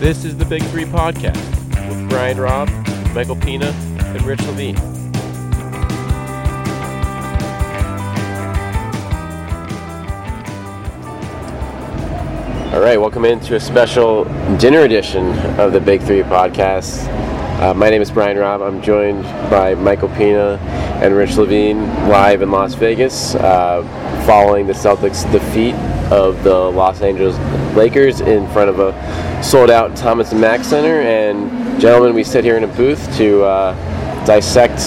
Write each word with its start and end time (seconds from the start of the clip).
This 0.00 0.24
is 0.24 0.34
the 0.34 0.46
Big 0.46 0.62
Three 0.68 0.86
Podcast 0.86 1.36
with 1.90 2.08
Brian 2.08 2.40
Robb, 2.40 2.70
Michael 3.12 3.36
Pina, 3.36 3.66
and 3.66 4.22
Rich 4.22 4.40
Levine. 4.44 4.78
All 12.72 12.80
right, 12.80 12.98
welcome 12.98 13.26
into 13.26 13.56
a 13.56 13.60
special 13.60 14.24
dinner 14.56 14.84
edition 14.84 15.38
of 15.60 15.74
the 15.74 15.80
Big 15.80 16.00
Three 16.00 16.22
Podcast. 16.22 17.06
Uh, 17.60 17.74
my 17.74 17.90
name 17.90 18.00
is 18.00 18.10
Brian 18.10 18.38
Robb. 18.38 18.62
I'm 18.62 18.80
joined 18.80 19.24
by 19.50 19.74
Michael 19.74 20.08
Pina 20.08 20.56
and 21.02 21.14
Rich 21.14 21.36
Levine 21.36 21.84
live 22.08 22.40
in 22.40 22.50
Las 22.50 22.72
Vegas 22.72 23.34
uh, 23.34 23.82
following 24.26 24.66
the 24.66 24.72
Celtics' 24.72 25.30
defeat 25.30 25.74
of 26.10 26.42
the 26.42 26.54
Los 26.54 27.02
Angeles 27.02 27.36
Lakers 27.76 28.20
in 28.20 28.48
front 28.50 28.68
of 28.70 28.80
a 28.80 29.42
sold 29.42 29.70
out 29.70 29.96
Thomas 29.96 30.32
and 30.32 30.40
Mack 30.40 30.64
Center. 30.64 31.00
And, 31.00 31.80
gentlemen, 31.80 32.14
we 32.14 32.24
sit 32.24 32.44
here 32.44 32.56
in 32.56 32.64
a 32.64 32.68
booth 32.68 33.16
to 33.16 33.44
uh, 33.44 33.99
dissect 34.24 34.80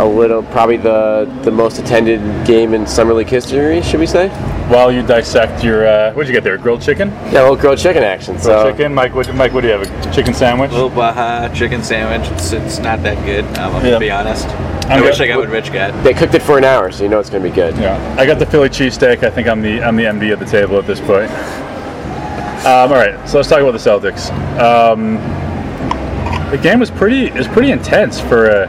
a 0.00 0.04
little, 0.04 0.42
probably 0.42 0.76
the, 0.76 1.24
the 1.42 1.50
most 1.50 1.78
attended 1.78 2.20
game 2.46 2.74
in 2.74 2.86
Summer 2.86 3.14
League 3.14 3.28
history, 3.28 3.82
should 3.82 4.00
we 4.00 4.06
say? 4.06 4.28
While 4.68 4.92
you 4.92 5.06
dissect 5.06 5.64
your, 5.64 5.86
uh, 5.86 6.12
what'd 6.12 6.28
you 6.28 6.34
get 6.34 6.44
there? 6.44 6.58
Grilled 6.58 6.82
chicken? 6.82 7.08
Yeah, 7.08 7.40
a 7.40 7.42
little 7.42 7.56
grilled 7.56 7.78
chicken 7.78 8.02
action. 8.02 8.34
Grilled 8.36 8.44
so, 8.44 8.70
chicken. 8.70 8.94
Mike, 8.94 9.14
what, 9.14 9.32
Mike, 9.34 9.52
what 9.52 9.62
do 9.62 9.68
you 9.68 9.74
have? 9.74 10.06
A 10.06 10.14
chicken 10.14 10.34
sandwich? 10.34 10.70
A 10.70 10.74
Little 10.74 10.90
Baja 10.90 11.52
chicken 11.54 11.82
sandwich. 11.82 12.30
It's, 12.32 12.52
it's 12.52 12.78
not 12.78 13.02
that 13.02 13.24
good. 13.24 13.44
Um, 13.58 13.74
I'm 13.76 13.84
Yeah. 13.84 13.90
gonna 13.92 14.00
be 14.00 14.10
honest. 14.10 14.46
i 14.48 14.96
I'm 14.96 15.04
wish 15.04 15.18
good. 15.18 15.24
I 15.24 15.26
got 15.28 15.38
what 15.38 15.48
Rich 15.48 15.72
got. 15.72 16.04
they 16.04 16.14
cooked 16.14 16.34
it 16.34 16.42
for 16.42 16.56
an 16.58 16.64
hour, 16.64 16.90
so 16.90 17.02
you 17.04 17.10
know 17.10 17.18
it's 17.20 17.28
going 17.30 17.42
to 17.42 17.48
be 17.48 17.54
good. 17.54 17.76
Yeah, 17.76 18.16
I 18.18 18.24
got 18.24 18.38
the 18.38 18.46
Philly 18.46 18.70
cheesesteak. 18.70 19.22
I 19.22 19.30
think 19.30 19.46
I'm 19.46 19.60
the 19.60 19.82
I'm 19.82 19.96
the 19.96 20.04
MD 20.04 20.32
of 20.32 20.38
the 20.38 20.46
table 20.46 20.78
at 20.78 20.86
this 20.86 20.98
point. 21.00 21.30
Um, 22.64 22.90
all 22.90 22.98
right, 22.98 23.28
so 23.28 23.36
let's 23.36 23.48
talk 23.48 23.60
about 23.60 23.72
the 23.72 23.78
Celtics. 23.78 24.30
Um, 24.58 25.16
the 26.50 26.58
game 26.58 26.80
was 26.80 26.90
pretty 26.90 27.26
is 27.26 27.46
pretty 27.48 27.70
intense 27.70 28.18
for 28.18 28.48
a 28.48 28.66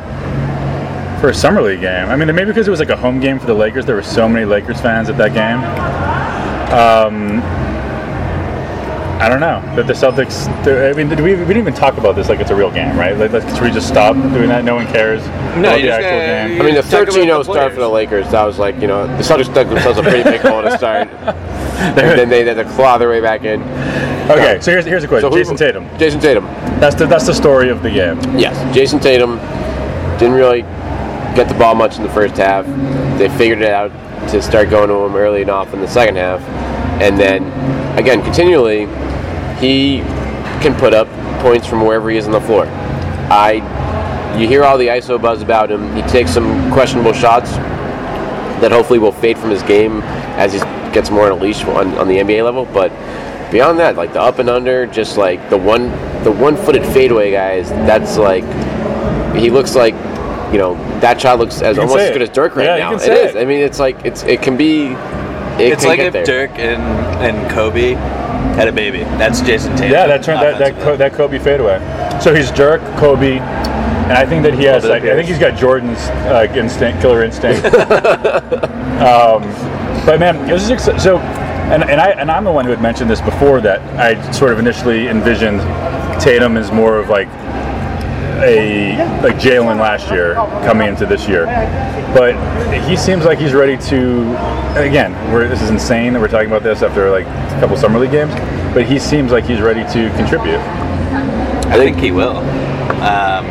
for 1.20 1.30
a 1.30 1.34
summer 1.34 1.62
league 1.62 1.82
game. 1.82 2.08
I 2.10 2.16
mean, 2.16 2.34
maybe 2.34 2.46
because 2.46 2.68
it 2.68 2.72
was 2.72 2.80
like 2.80 2.90
a 2.90 2.98
home 2.98 3.20
game 3.20 3.40
for 3.40 3.46
the 3.46 3.54
Lakers, 3.54 3.86
there 3.86 3.96
were 3.96 4.04
so 4.04 4.28
many 4.28 4.46
Lakers 4.46 4.80
fans 4.80 5.10
at 5.10 5.18
that 5.18 5.34
game. 5.34 5.60
Um, 6.74 7.42
I 9.20 9.28
don't 9.28 9.42
know 9.42 9.62
that 9.76 9.86
the 9.86 9.92
Celtics. 9.92 10.48
I 10.66 10.94
mean, 10.94 11.10
did 11.10 11.20
we, 11.20 11.32
we 11.34 11.40
didn't 11.40 11.58
even 11.58 11.74
talk 11.74 11.98
about 11.98 12.16
this 12.16 12.30
like 12.30 12.40
it's 12.40 12.52
a 12.52 12.56
real 12.56 12.72
game, 12.72 12.98
right? 12.98 13.18
Like, 13.18 13.32
let's, 13.32 13.54
should 13.54 13.64
we 13.64 13.72
just 13.72 13.90
stop 13.90 14.16
doing 14.16 14.48
that? 14.48 14.64
No 14.64 14.76
one 14.76 14.88
cares. 14.88 15.22
No, 15.58 15.68
about 15.68 15.82
the 15.82 15.92
actual 15.92 16.10
gotta- 16.10 16.50
game. 16.50 16.62
I 16.62 16.64
mean, 16.64 16.76
the 16.76 16.82
Talk 16.84 17.04
about 17.04 17.14
13 17.14 17.24
0 17.26 17.44
start 17.44 17.74
for 17.74 17.80
the. 17.82 17.90
Lakers, 17.90 18.32
that 18.32 18.46
was 18.46 18.60
like, 18.60 18.80
you 18.80 18.88
know, 18.88 19.08
the 19.08 19.24
Celtics 19.24 19.54
dug 19.54 19.68
themselves 19.68 20.00
a 20.00 20.04
pretty 20.04 20.24
big 20.24 20.40
hole 20.40 20.62
to 20.62 20.78
start. 20.78 21.10
and 21.18 21.98
then 21.98 22.30
they 22.30 22.46
had 22.46 22.54
to 22.56 22.64
claw 22.76 22.98
their 22.98 23.10
way 23.10 23.20
back 23.20 23.44
in. 23.44 23.62
Okay, 24.32 24.60
so 24.62 24.72
here's 24.72 24.86
here's 24.86 25.04
a 25.04 25.08
question. 25.08 25.30
So 25.30 25.38
Jayson 25.38 25.58
Tatum. 25.58 25.86
Jayson 25.98 26.22
Tatum. 26.22 26.46
That's 26.80 26.96
the 26.96 27.08
that's 27.08 27.26
the 27.26 27.34
story 27.34 27.70
of 27.70 27.84
the 27.84 27.90
game. 27.90 28.20
Yes, 28.38 28.56
Jayson 28.74 29.02
Tatum 29.02 29.38
didn't 30.18 30.36
really 30.36 30.62
get 31.40 31.48
the 31.48 31.58
ball 31.58 31.74
much 31.74 31.96
in 31.96 32.04
the 32.04 32.10
first 32.10 32.36
half. 32.36 32.66
They 33.18 33.30
figured 33.30 33.62
it 33.62 33.72
out 33.72 33.92
to 34.30 34.42
start 34.42 34.70
going 34.70 34.90
to 34.90 34.96
him 34.96 35.16
early 35.16 35.42
and 35.42 35.50
often 35.50 35.76
in 35.76 35.82
the 35.82 35.88
second 35.88 36.18
half. 36.18 36.42
And 37.02 37.18
then, 37.18 37.44
again, 37.98 38.22
continually, 38.22 38.88
he 39.58 40.00
can 40.62 40.76
put 40.76 40.94
up 40.94 41.08
points 41.42 41.66
from 41.66 41.86
wherever 41.86 42.10
he 42.10 42.18
is 42.18 42.26
on 42.26 42.34
the 42.34 42.42
floor. 42.42 42.66
I, 43.32 44.36
you 44.38 44.50
hear 44.50 44.66
all 44.66 44.78
the 44.78 44.88
ISO 44.88 45.22
buzz 45.22 45.42
about 45.42 45.72
him. 45.72 45.96
He 45.96 46.02
takes 46.04 46.34
some 46.34 46.74
questionable 46.74 47.14
shots 47.14 47.52
that 48.60 48.74
hopefully 48.74 49.00
will 49.00 49.14
fade 49.14 49.38
from 49.38 49.50
his 49.50 49.64
game 49.64 50.02
as 50.36 50.52
he 50.52 50.60
gets 50.92 51.10
more 51.10 51.32
on 51.32 51.32
a 51.32 51.42
leash 51.42 51.64
on, 51.64 51.98
on 51.98 52.10
the 52.10 52.18
NBA 52.18 52.44
level. 52.44 52.66
But 52.66 52.90
beyond 53.50 53.80
that, 53.80 53.96
like 53.96 54.12
the 54.12 54.22
up 54.22 54.40
and 54.40 54.50
under, 54.50 54.86
just 54.88 55.16
like 55.16 55.50
the 55.50 55.58
one 55.58 55.90
the 56.26 56.32
one 56.32 56.58
footed 56.58 56.86
fadeaway 56.86 57.32
guys, 57.32 57.70
that's 57.70 58.18
like 58.18 58.44
he 59.38 59.50
looks 59.50 59.74
like 59.74 59.96
you 60.52 60.58
know 60.58 60.76
that 61.00 61.20
shot 61.22 61.40
looks 61.40 61.62
as 61.62 61.78
almost 61.78 62.00
as 62.00 62.10
good 62.12 62.22
it. 62.22 62.30
as 62.30 62.36
Dirk 62.36 62.56
right 62.56 62.66
Yeah, 62.66 62.78
now. 62.78 62.92
It 62.94 62.96
is. 62.96 63.02
It 63.04 63.06
say 63.06 63.26
is. 63.30 63.36
it. 63.36 63.40
I 63.42 63.46
mean, 63.46 63.60
it's 63.60 63.80
like 63.80 64.04
it's 64.06 64.24
it 64.24 64.42
can 64.42 64.58
be. 64.58 64.88
It 64.88 65.74
It's 65.74 65.82
can 65.82 65.90
like 65.90 65.98
get 65.98 66.08
if 66.08 66.14
there. 66.14 66.48
Dirk 66.48 66.58
and, 66.58 66.82
and 67.22 67.52
Kobe 67.52 67.94
had 68.56 68.68
a 68.68 68.72
baby. 68.72 69.00
That's 69.20 69.42
Jayson 69.42 69.76
Tatum. 69.76 69.92
Yeah, 69.92 70.08
that 70.08 70.24
turned 70.24 70.42
that 70.42 70.58
that, 70.60 70.72
offensively. 70.72 70.84
Co- 70.86 70.98
that 70.98 71.14
Kobe 71.14 71.38
fadeaway. 71.40 72.20
So 72.22 72.34
he's 72.34 72.50
Dirk, 72.52 72.82
Kobe, 72.98 73.38
and 73.40 74.12
I 74.14 74.26
think 74.26 74.44
that 74.44 74.54
he 74.54 74.64
has 74.64 74.86
like 74.86 75.04
I 75.04 75.16
think 75.16 75.28
he's 75.28 75.38
got 75.40 75.58
Jordan's 75.60 76.00
uh, 76.32 76.48
instinct, 76.56 77.02
killer 77.02 77.24
instinct. 77.24 77.66
um, 79.04 79.44
but 80.06 80.20
man, 80.20 80.50
it 80.50 80.54
was 80.54 80.68
just 80.68 80.88
ex- 80.90 81.04
so, 81.04 81.18
and 81.18 81.84
and 81.84 82.00
I 82.02 82.12
and 82.12 82.32
I'm 82.32 82.44
the 82.46 82.52
one 82.52 82.64
who 82.66 82.72
had 82.72 82.82
mentioned 82.82 83.10
this 83.10 83.22
before 83.22 83.60
that 83.62 83.80
I 84.00 84.32
sort 84.32 84.52
of 84.52 84.60
initially 84.60 85.08
envisioned 85.10 85.60
Tatum 86.22 86.58
as 86.58 86.72
more 86.72 86.98
of 86.98 87.10
like 87.10 87.28
a 88.44 89.22
like 89.22 89.36
Jalen 89.36 89.80
last 89.80 90.10
year 90.12 90.36
coming 90.66 90.88
into 90.88 91.06
this 91.06 91.28
year, 91.28 91.46
but 92.14 92.36
he 92.84 92.96
seems 92.96 93.26
like 93.26 93.40
he's 93.40 93.54
ready 93.54 93.78
to. 93.90 94.22
Again, 94.76 95.14
this 95.50 95.62
is 95.62 95.70
insane 95.70 96.14
that 96.14 96.22
we're 96.22 96.28
talking 96.28 96.48
about 96.48 96.64
this 96.64 96.82
after 96.82 97.10
like 97.10 97.26
a 97.26 97.60
couple 97.60 97.76
summer 97.78 98.00
league 98.00 98.12
games, 98.12 98.34
but 98.74 98.86
he 98.86 99.00
seems 99.00 99.32
like 99.32 99.46
he's 99.46 99.62
ready 99.62 99.84
to 99.94 100.10
contribute. 100.16 100.60
I 101.70 101.76
think 101.76 101.98
he 101.98 102.12
will. 102.12 102.38
Um, 102.38 103.46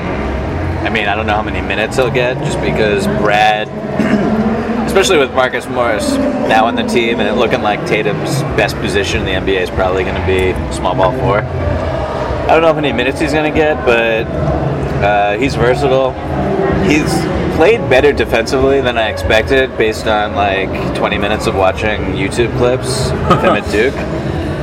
I 0.85 0.91
mean, 0.91 1.07
I 1.07 1.15
don't 1.15 1.27
know 1.27 1.35
how 1.35 1.43
many 1.43 1.61
minutes 1.61 1.97
he'll 1.97 2.11
get, 2.11 2.39
just 2.39 2.61
because 2.61 3.07
Brad, 3.07 3.69
especially 4.87 5.19
with 5.19 5.33
Marcus 5.35 5.67
Morris 5.69 6.17
now 6.17 6.67
on 6.67 6.75
the 6.75 6.83
team, 6.83 7.21
and 7.21 7.29
it 7.29 7.35
looking 7.35 7.63
like 7.63 7.85
Tatum's 7.87 8.43
best 8.57 8.77
position 8.77 9.27
in 9.27 9.27
the 9.27 9.53
NBA 9.53 9.61
is 9.61 9.71
probably 9.71 10.05
going 10.05 10.15
to 10.15 10.27
be 10.27 10.53
small 10.75 10.95
ball 10.95 11.13
four. 11.19 11.41
I 11.41 12.53
don't 12.53 12.63
know 12.63 12.69
how 12.69 12.81
many 12.81 12.93
minutes 12.93 13.21
he's 13.21 13.33
going 13.33 13.53
to 13.53 13.57
get, 13.57 13.85
but 13.85 14.25
uh, 15.03 15.39
he's 15.39 15.55
versatile. 15.55 16.13
He's 16.85 17.13
played 17.57 17.81
better 17.91 18.13
defensively 18.13 18.81
than 18.81 18.99
I 18.99 19.09
expected, 19.09 19.77
based 19.77 20.07
on 20.07 20.35
like 20.35 20.97
20 20.97 21.19
minutes 21.19 21.47
of 21.47 21.55
watching 21.55 22.01
YouTube 22.15 22.57
clips 22.59 23.11
of 23.11 23.43
him 23.43 23.55
at 23.61 23.71
Duke. 23.71 23.95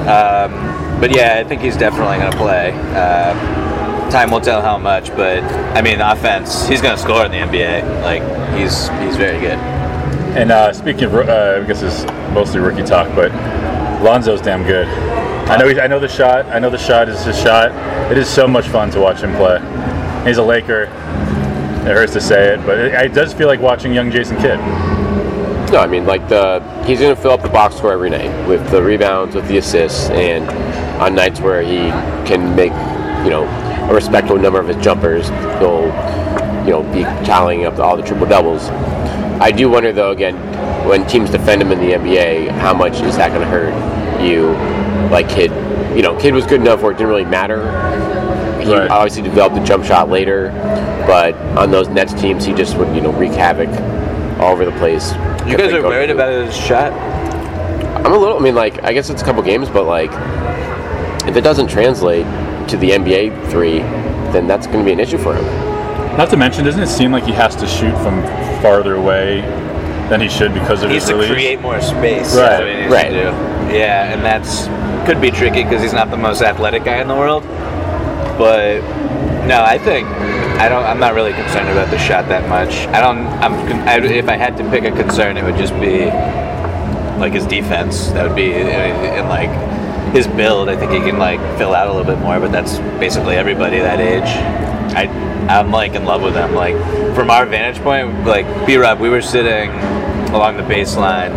Um, 0.08 1.00
but 1.00 1.14
yeah, 1.14 1.38
I 1.40 1.44
think 1.44 1.62
he's 1.62 1.76
definitely 1.76 2.18
going 2.18 2.32
to 2.32 2.38
play. 2.38 2.72
Uh, 2.94 4.10
time 4.10 4.32
will 4.32 4.42
tell 4.42 4.62
how 4.62 4.78
much, 4.78 5.10
but 5.10 5.44
I 5.76 5.82
mean, 5.82 6.00
offense, 6.00 6.68
he's 6.68 6.82
going 6.82 6.96
to 6.96 7.02
score 7.02 7.26
in 7.26 7.32
the 7.32 7.38
NBA. 7.38 8.02
Like 8.02 8.22
he's 8.58 8.88
he's 9.04 9.18
very 9.18 9.40
good. 9.40 9.60
And 10.38 10.52
uh, 10.52 10.74
speaking 10.74 11.06
of, 11.06 11.16
uh, 11.16 11.62
I 11.64 11.68
guess 11.68 11.82
it's 11.82 12.04
mostly 12.34 12.60
rookie 12.60 12.84
talk, 12.84 13.14
but 13.16 13.32
Lonzo's 14.02 14.42
damn 14.42 14.64
good. 14.64 14.88
I 15.50 15.58
know. 15.58 15.68
He, 15.68 15.80
I 15.80 15.88
know 15.88 16.00
the 16.00 16.08
shot. 16.08 16.46
I 16.48 16.60
know 16.60 16.70
the 16.70 16.78
shot 16.78 17.08
is 17.10 17.24
his 17.24 17.40
shot. 17.40 17.72
It 18.12 18.18
is 18.18 18.30
so 18.30 18.48
much 18.48 18.68
fun 18.68 18.90
to 18.92 19.00
watch 19.00 19.22
him 19.22 19.36
play. 19.36 19.60
He's 20.25 20.38
a 20.38 20.44
Laker. 20.44 20.83
It 20.83 21.94
hurts 21.94 22.13
to 22.13 22.22
say 22.22 22.56
it, 22.56 22.66
but 22.66 22.80
it, 22.80 22.94
it 22.94 23.13
does 23.13 23.31
feel 23.31 23.48
like 23.48 23.60
watching 23.60 23.94
young 23.94 24.10
Jason 24.10 24.38
Kidd. 24.38 24.60
No, 25.72 25.80
I 25.80 25.88
mean 25.88 26.06
like 26.07 26.27
the 26.27 26.62
he's 26.83 27.00
going 27.00 27.16
to 27.16 27.22
fill 27.22 27.31
up 27.31 27.44
the 27.44 27.50
box 27.50 27.75
score 27.75 27.92
every 27.92 28.10
night 28.10 28.48
with 28.48 28.68
the 28.72 28.81
rebounds, 28.81 29.36
with 29.36 29.48
the 29.48 29.57
assists, 29.57 30.10
and 30.10 30.50
on 31.00 31.13
nights 31.13 31.39
where 31.39 31.62
he 31.62 31.77
can 32.27 32.56
make 32.56 32.72
you 33.24 33.30
know 33.30 33.45
a 33.89 33.94
respectable 33.94 34.39
number 34.39 34.60
of 34.60 34.68
his 34.68 34.83
jumpers, 34.83 35.30
he'll 35.60 35.86
you 36.66 36.72
know 36.72 36.81
be 36.92 37.04
tallying 37.24 37.66
up 37.66 37.77
all 37.77 37.95
the 37.95 38.04
triple 38.04 38.25
doubles. 38.25 38.69
I 39.39 39.51
do 39.51 39.69
wonder 39.69 39.94
though 39.94 40.10
again, 40.10 40.36
when 40.88 41.06
teams 41.06 41.30
defend 41.30 41.62
him 41.62 41.72
in 41.72 41.80
the 41.80 41.92
NBA, 41.94 42.50
how 42.50 42.74
much 42.74 43.01
is 43.01 43.16
that 43.18 43.30
going 43.30 43.42
to 43.42 43.48
hurt 43.48 44.24
you? 44.24 44.54
Like 45.12 45.30
Kid, 45.30 45.51
you 45.95 46.01
know, 46.01 46.18
Kid 46.19 46.33
was 46.33 46.48
good 46.48 46.62
enough 46.62 46.81
where 46.81 46.92
it 46.94 46.95
didn't 46.95 47.10
really 47.10 47.25
matter. 47.25 47.62
He 48.66 48.74
Right. 48.74 48.90
obviously 48.90 49.22
developed 49.22 49.58
a 49.58 49.64
jump 49.64 49.86
shot 49.86 50.10
later, 50.10 50.52
but 51.08 51.36
on 51.58 51.72
those 51.72 51.88
Nets 51.90 52.14
teams, 52.14 52.46
he 52.46 52.54
just 52.54 52.78
would 52.78 52.94
you 52.96 53.02
know 53.02 53.12
wreak 53.12 53.32
havoc 53.34 53.70
all 54.40 54.52
over 54.52 54.66
the 54.66 54.72
place. 54.74 55.14
You 55.48 55.58
guys 55.58 55.72
are 55.74 55.84
worried 55.84 56.10
about 56.10 56.32
his 56.32 56.56
shot? 56.56 56.92
I'm 58.06 58.12
a 58.14 58.18
little. 58.18 58.38
I 58.38 58.40
mean, 58.40 58.56
like, 58.56 58.84
I 58.84 58.94
guess 58.94 59.10
it's 59.10 59.22
a 59.22 59.26
couple 59.26 59.42
games, 59.44 59.70
but 59.70 59.86
like, 59.86 60.12
if 61.28 61.36
it 61.36 61.42
doesn't 61.42 61.68
translate 61.68 62.26
to 62.70 62.78
the 62.78 62.92
NBA 62.92 63.50
three, 63.52 63.80
then 64.32 64.48
that's 64.48 64.66
going 64.68 64.80
to 64.80 64.86
be 64.86 64.92
an 64.92 65.00
issue 65.00 65.18
for 65.18 65.36
him. 65.36 65.46
Not 66.18 66.30
to 66.32 66.38
mention, 66.38 66.66
doesn't 66.66 66.82
it 66.82 66.88
seem 66.88 67.12
like 67.12 67.24
he 67.26 67.34
has 67.34 67.56
to 67.58 67.68
shoot 67.68 67.96
from 68.02 68.22
farther 68.62 68.96
away 68.96 69.42
than 70.10 70.22
he 70.22 70.30
should 70.30 70.54
because 70.54 70.82
of 70.84 70.90
He 70.90 70.96
needs 70.96 71.06
his 71.06 71.10
to 71.10 71.16
release? 71.16 71.32
create 71.32 71.62
more 71.62 71.82
space. 71.82 72.36
Right, 72.36 72.42
That's 72.42 72.60
what 72.62 72.70
he 72.70 72.76
needs 72.82 72.92
right. 72.94 73.10
to 73.10 73.24
do. 73.72 73.76
Yeah, 73.78 74.14
and 74.14 74.24
that's 74.24 74.68
could 75.08 75.20
be 75.22 75.30
tricky 75.30 75.64
because 75.64 75.82
he's 75.82 75.94
not 75.94 76.10
the 76.10 76.18
most 76.18 76.42
athletic 76.42 76.84
guy 76.84 77.00
in 77.02 77.08
the 77.08 77.16
world. 77.16 77.44
But 78.38 78.82
no, 79.48 79.64
I 79.64 79.78
think 79.78 80.08
I 80.58 80.70
don't. 80.70 80.84
I'm 80.86 81.00
not 81.00 81.14
really 81.14 81.34
concerned 81.34 81.70
about 81.70 81.92
the 81.92 82.00
shot 82.00 82.28
that 82.30 82.48
much. 82.50 82.88
I 82.88 83.02
don't. 83.02 83.28
I'm. 83.44 83.54
I, 83.88 83.98
if 83.98 84.30
I 84.30 84.38
had 84.38 84.56
to 84.58 84.70
pick 84.70 84.84
a 84.86 84.92
concern, 84.92 85.38
it 85.38 85.44
would 85.44 85.58
just 85.58 85.74
be 85.74 86.06
like 87.20 87.34
his 87.34 87.46
defense. 87.46 88.08
That 88.12 88.26
would 88.26 88.36
be 88.36 88.54
and 88.54 89.28
like 89.30 89.50
his 90.14 90.28
build. 90.28 90.70
I 90.70 90.78
think 90.78 90.94
he 90.94 91.00
can 91.00 91.20
like 91.20 91.40
fill 91.58 91.76
out 91.76 91.88
a 91.88 91.94
little 91.94 92.12
bit 92.12 92.22
more. 92.22 92.40
But 92.40 92.52
that's 92.52 92.80
basically 93.00 93.36
everybody 93.36 93.80
that 93.80 94.00
age. 94.00 94.24
I 94.96 95.08
I'm 95.50 95.72
like 95.72 95.94
in 95.94 96.06
love 96.06 96.22
with 96.22 96.36
him. 96.36 96.56
Like 96.56 96.76
from 97.16 97.30
our 97.30 97.46
vantage 97.46 97.84
point, 97.84 98.26
like 98.26 98.48
B 98.66 98.78
Rob, 98.78 99.00
we 99.00 99.10
were 99.10 99.22
sitting 99.22 99.72
along 100.34 100.58
the 100.58 100.64
baseline, 100.64 101.32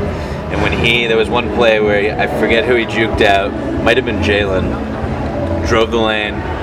and 0.53 0.63
when 0.63 0.73
he 0.73 1.07
there 1.07 1.17
was 1.17 1.29
one 1.29 1.53
play 1.55 1.81
where 1.81 2.01
he, 2.01 2.11
I 2.11 2.27
forget 2.41 2.65
who 2.65 2.77
he 2.77 2.87
juked 2.87 3.21
out. 3.21 3.53
Might 3.83 3.97
have 3.97 4.07
been 4.07 4.21
Jalen. 4.21 5.67
Drove 5.67 5.91
the 5.91 5.99
lane 5.99 6.58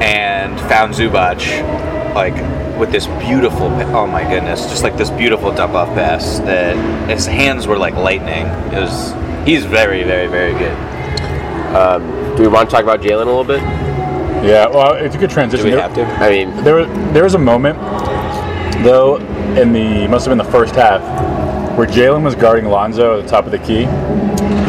and 0.00 0.58
found 0.62 0.94
Zubac 0.94 1.38
like 2.14 2.34
with 2.78 2.90
this 2.90 3.06
beautiful 3.06 3.66
oh 3.94 4.06
my 4.06 4.22
goodness 4.22 4.62
just 4.66 4.82
like 4.82 4.96
this 4.96 5.10
beautiful 5.10 5.52
dump 5.52 5.74
off 5.74 5.88
pass 5.88 6.38
that 6.40 6.76
his 7.08 7.26
hands 7.26 7.66
were 7.66 7.76
like 7.78 7.94
lightning 7.94 8.46
it 8.74 8.80
was 8.80 9.12
he's 9.46 9.64
very 9.64 10.02
very 10.02 10.26
very 10.26 10.52
good 10.54 10.76
um, 11.76 12.02
Do 12.36 12.42
we 12.42 12.48
want 12.48 12.68
to 12.68 12.74
talk 12.74 12.82
about 12.82 13.00
Jalen 13.00 13.22
a 13.22 13.30
little 13.32 13.44
bit? 13.44 13.62
Yeah, 14.42 14.66
well, 14.68 14.94
it's 14.94 15.14
a 15.14 15.18
good 15.18 15.30
transition. 15.30 15.66
do 15.66 15.70
we 15.70 15.76
There- 15.76 15.82
have 15.82 15.94
to 15.94 16.04
I 16.24 16.30
mean, 16.30 16.64
There 16.64 16.74
was 16.76 16.88
there 17.12 17.22
was 17.24 17.34
a 17.34 17.38
moment 17.38 17.78
though 18.82 19.16
in 19.60 19.72
the 19.72 20.08
must 20.08 20.24
have 20.26 20.30
been 20.36 20.44
the 20.44 20.50
first 20.50 20.74
half 20.74 21.00
where 21.76 21.86
Jalen 21.86 22.22
was 22.22 22.34
guarding 22.34 22.64
Lonzo 22.66 23.18
at 23.18 23.22
the 23.24 23.28
top 23.30 23.44
of 23.44 23.52
the 23.52 23.58
key. 23.58 23.84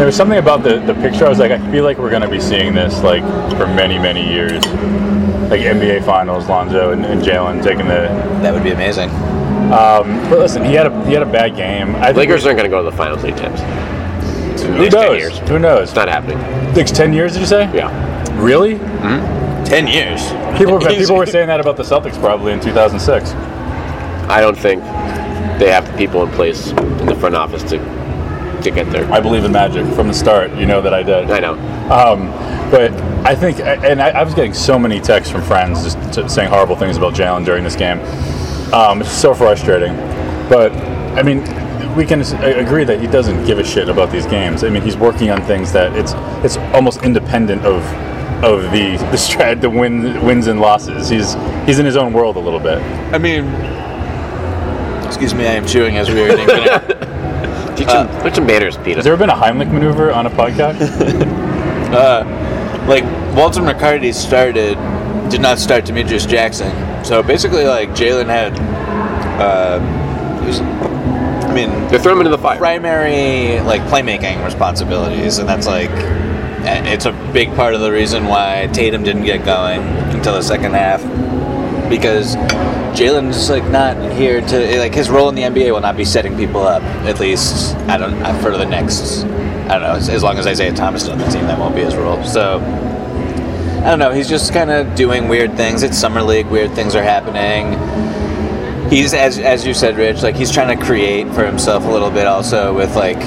There 0.01 0.07
was 0.07 0.15
something 0.15 0.39
about 0.39 0.63
the, 0.63 0.79
the 0.79 0.95
picture. 0.95 1.27
I 1.27 1.29
was 1.29 1.37
like, 1.37 1.51
I 1.51 1.59
feel 1.71 1.83
like 1.83 1.99
we're 1.99 2.09
gonna 2.09 2.27
be 2.27 2.39
seeing 2.39 2.73
this 2.73 3.03
like 3.03 3.21
for 3.51 3.67
many 3.67 3.99
many 3.99 4.27
years, 4.27 4.65
like 5.47 5.61
NBA 5.61 6.03
Finals, 6.03 6.49
Lonzo 6.49 6.89
and, 6.89 7.05
and 7.05 7.21
Jalen 7.21 7.61
taking 7.61 7.85
the. 7.85 8.09
that 8.41 8.51
would 8.51 8.63
be 8.63 8.71
amazing 8.71 9.09
But 9.69 10.39
listen, 10.39 10.65
he 10.65 10.73
had 10.73 10.87
a 10.87 11.05
he 11.05 11.13
had 11.13 11.21
a 11.21 11.31
bad 11.31 11.55
game. 11.55 11.95
I 11.97 12.05
think 12.05 12.17
Lakers 12.17 12.47
aren't 12.47 12.57
going 12.57 12.67
to 12.67 12.75
go 12.75 12.83
to 12.83 12.89
the 12.89 12.97
finals 12.97 13.23
eight 13.23 13.37
soon. 13.37 14.73
Who 14.73 14.81
Next 14.81 14.95
10 14.95 15.05
knows? 15.05 15.19
years. 15.19 15.37
Who 15.47 15.59
knows? 15.59 15.89
It's 15.89 15.95
not 15.95 16.07
happening. 16.07 16.39
Next 16.73 16.95
ten 16.95 17.13
years, 17.13 17.33
did 17.33 17.41
you 17.41 17.45
say? 17.45 17.71
Yeah. 17.71 18.41
Really? 18.41 18.77
Hmm. 18.77 19.63
10 19.65 19.85
years 19.85 20.29
People 20.57 20.79
were, 20.79 20.79
people 20.89 21.15
were 21.15 21.27
saying 21.27 21.45
that 21.45 21.59
about 21.59 21.77
the 21.77 21.83
Celtics 21.83 22.19
probably 22.19 22.53
in 22.53 22.59
2006. 22.59 23.33
I 24.27 24.41
don't 24.41 24.57
think 24.57 24.81
they 25.59 25.69
have 25.69 25.85
the 25.85 25.95
people 25.95 26.23
in 26.23 26.31
place 26.31 26.71
in 26.71 27.05
the 27.05 27.15
front 27.15 27.35
office 27.35 27.61
to 27.69 28.00
to 28.63 28.71
get 28.71 28.89
there. 28.91 29.11
I 29.11 29.19
believe 29.19 29.43
in 29.43 29.51
magic 29.51 29.85
from 29.95 30.07
the 30.07 30.13
start. 30.13 30.51
You 30.55 30.65
know 30.65 30.81
that 30.81 30.93
I 30.93 31.03
did. 31.03 31.29
I 31.31 31.39
know. 31.39 31.53
Um, 31.91 32.27
but 32.71 32.91
I 33.25 33.35
think, 33.35 33.59
and 33.59 34.01
I, 34.01 34.09
I 34.09 34.23
was 34.23 34.33
getting 34.33 34.53
so 34.53 34.79
many 34.79 34.99
texts 34.99 35.31
from 35.31 35.41
friends 35.43 35.83
just 35.83 36.13
t- 36.13 36.27
saying 36.29 36.49
horrible 36.49 36.75
things 36.75 36.97
about 36.97 37.13
Jalen 37.13 37.45
during 37.45 37.63
this 37.63 37.75
game. 37.75 37.99
Um, 38.73 39.01
it's 39.01 39.11
so 39.11 39.33
frustrating. 39.33 39.93
But 40.49 40.71
I 41.17 41.23
mean, 41.23 41.39
we 41.95 42.05
can 42.05 42.21
agree 42.21 42.85
that 42.85 43.01
he 43.01 43.07
doesn't 43.07 43.45
give 43.45 43.59
a 43.59 43.63
shit 43.63 43.89
about 43.89 44.11
these 44.11 44.25
games. 44.25 44.63
I 44.63 44.69
mean, 44.69 44.81
he's 44.81 44.95
working 44.95 45.29
on 45.29 45.41
things 45.43 45.71
that 45.73 45.93
it's 45.95 46.13
it's 46.45 46.57
almost 46.73 47.03
independent 47.03 47.65
of 47.65 47.83
of 48.43 48.63
the 48.71 48.97
the 49.11 49.17
strat, 49.17 49.59
the 49.61 49.69
win, 49.69 50.23
wins 50.25 50.47
and 50.47 50.61
losses. 50.61 51.09
He's 51.09 51.33
he's 51.65 51.79
in 51.79 51.85
his 51.85 51.97
own 51.97 52.13
world 52.13 52.37
a 52.37 52.39
little 52.39 52.59
bit. 52.59 52.79
i 53.13 53.17
mean 53.17 53.45
excuse 55.05 55.33
me 55.35 55.45
i 55.45 55.51
am 55.51 55.65
chewing 55.67 55.97
as 55.97 56.09
we 56.09 56.21
are 56.21 56.31
eating 56.33 56.47
dinner 56.47 56.79
Teach 57.81 57.89
some, 57.89 58.07
put 58.21 58.35
some 58.35 58.45
manners, 58.45 58.77
Peter. 58.77 58.97
Has 58.97 59.05
there 59.05 59.13
ever 59.13 59.25
been 59.25 59.31
a 59.31 59.35
Heimlich 59.35 59.71
maneuver 59.71 60.11
on 60.11 60.27
a 60.27 60.29
podcast? 60.29 60.79
like 62.87 63.03
Walter 63.35 63.61
McCarty 63.61 64.13
started, 64.13 64.75
did 65.31 65.41
not 65.41 65.57
start 65.57 65.85
Demetrius 65.85 66.27
Jackson. 66.27 66.71
So 67.03 67.23
basically, 67.23 67.65
like 67.65 67.89
Jalen 67.89 68.27
had, 68.27 68.53
uh, 69.41 69.79
was, 70.45 70.61
I 70.61 71.53
mean, 71.55 71.69
They're 71.87 71.97
throwing 71.97 72.19
him 72.19 72.27
into 72.27 72.37
the 72.37 72.41
fire. 72.41 72.59
primary 72.59 73.59
like 73.61 73.81
playmaking 73.83 74.45
responsibilities, 74.45 75.39
and 75.39 75.49
that's 75.49 75.65
like, 75.65 75.89
it's 76.63 77.05
a 77.05 77.13
big 77.33 77.55
part 77.55 77.73
of 77.73 77.81
the 77.81 77.91
reason 77.91 78.25
why 78.25 78.69
Tatum 78.73 79.01
didn't 79.01 79.23
get 79.23 79.43
going 79.43 79.81
until 80.13 80.33
the 80.33 80.43
second 80.43 80.73
half, 80.73 81.01
because 81.89 82.35
Jalen's 82.93 83.49
like 83.49 83.63
not 83.69 84.11
here 84.11 84.41
to 84.41 84.79
like 84.79 84.93
his 84.93 85.09
role 85.09 85.29
in 85.29 85.35
the 85.35 85.43
NBA 85.43 85.71
will 85.71 85.81
not 85.81 85.97
be 85.97 86.05
setting 86.05 86.35
people 86.37 86.61
up. 86.61 86.83
At 87.05 87.19
least 87.19 87.75
I 87.87 87.97
don't 87.97 88.15
for 88.41 88.57
the 88.57 88.65
next. 88.65 89.23
I 89.23 89.79
don't 89.79 89.81
know. 89.83 89.93
As, 89.93 90.09
as 90.09 90.23
long 90.23 90.37
as 90.37 90.47
Isaiah 90.47 90.73
Thomas 90.73 91.03
is 91.03 91.09
on 91.09 91.17
the 91.17 91.27
team, 91.27 91.45
that 91.45 91.57
won't 91.57 91.75
be 91.75 91.81
his 91.81 91.95
role. 91.95 92.23
So 92.23 92.59
I 92.59 93.89
don't 93.89 93.99
know. 93.99 94.11
He's 94.11 94.29
just 94.29 94.53
kind 94.53 94.69
of 94.69 94.93
doing 94.95 95.27
weird 95.27 95.55
things. 95.57 95.83
It's 95.83 95.97
summer 95.97 96.21
league. 96.21 96.47
Weird 96.47 96.73
things 96.73 96.93
are 96.93 97.01
happening. 97.01 97.79
He's 98.89 99.13
as 99.13 99.39
as 99.39 99.65
you 99.65 99.73
said, 99.73 99.97
Rich. 99.97 100.21
Like 100.21 100.35
he's 100.35 100.51
trying 100.51 100.77
to 100.77 100.85
create 100.85 101.27
for 101.33 101.45
himself 101.45 101.85
a 101.85 101.89
little 101.89 102.11
bit, 102.11 102.27
also 102.27 102.75
with 102.75 102.95
like 102.95 103.21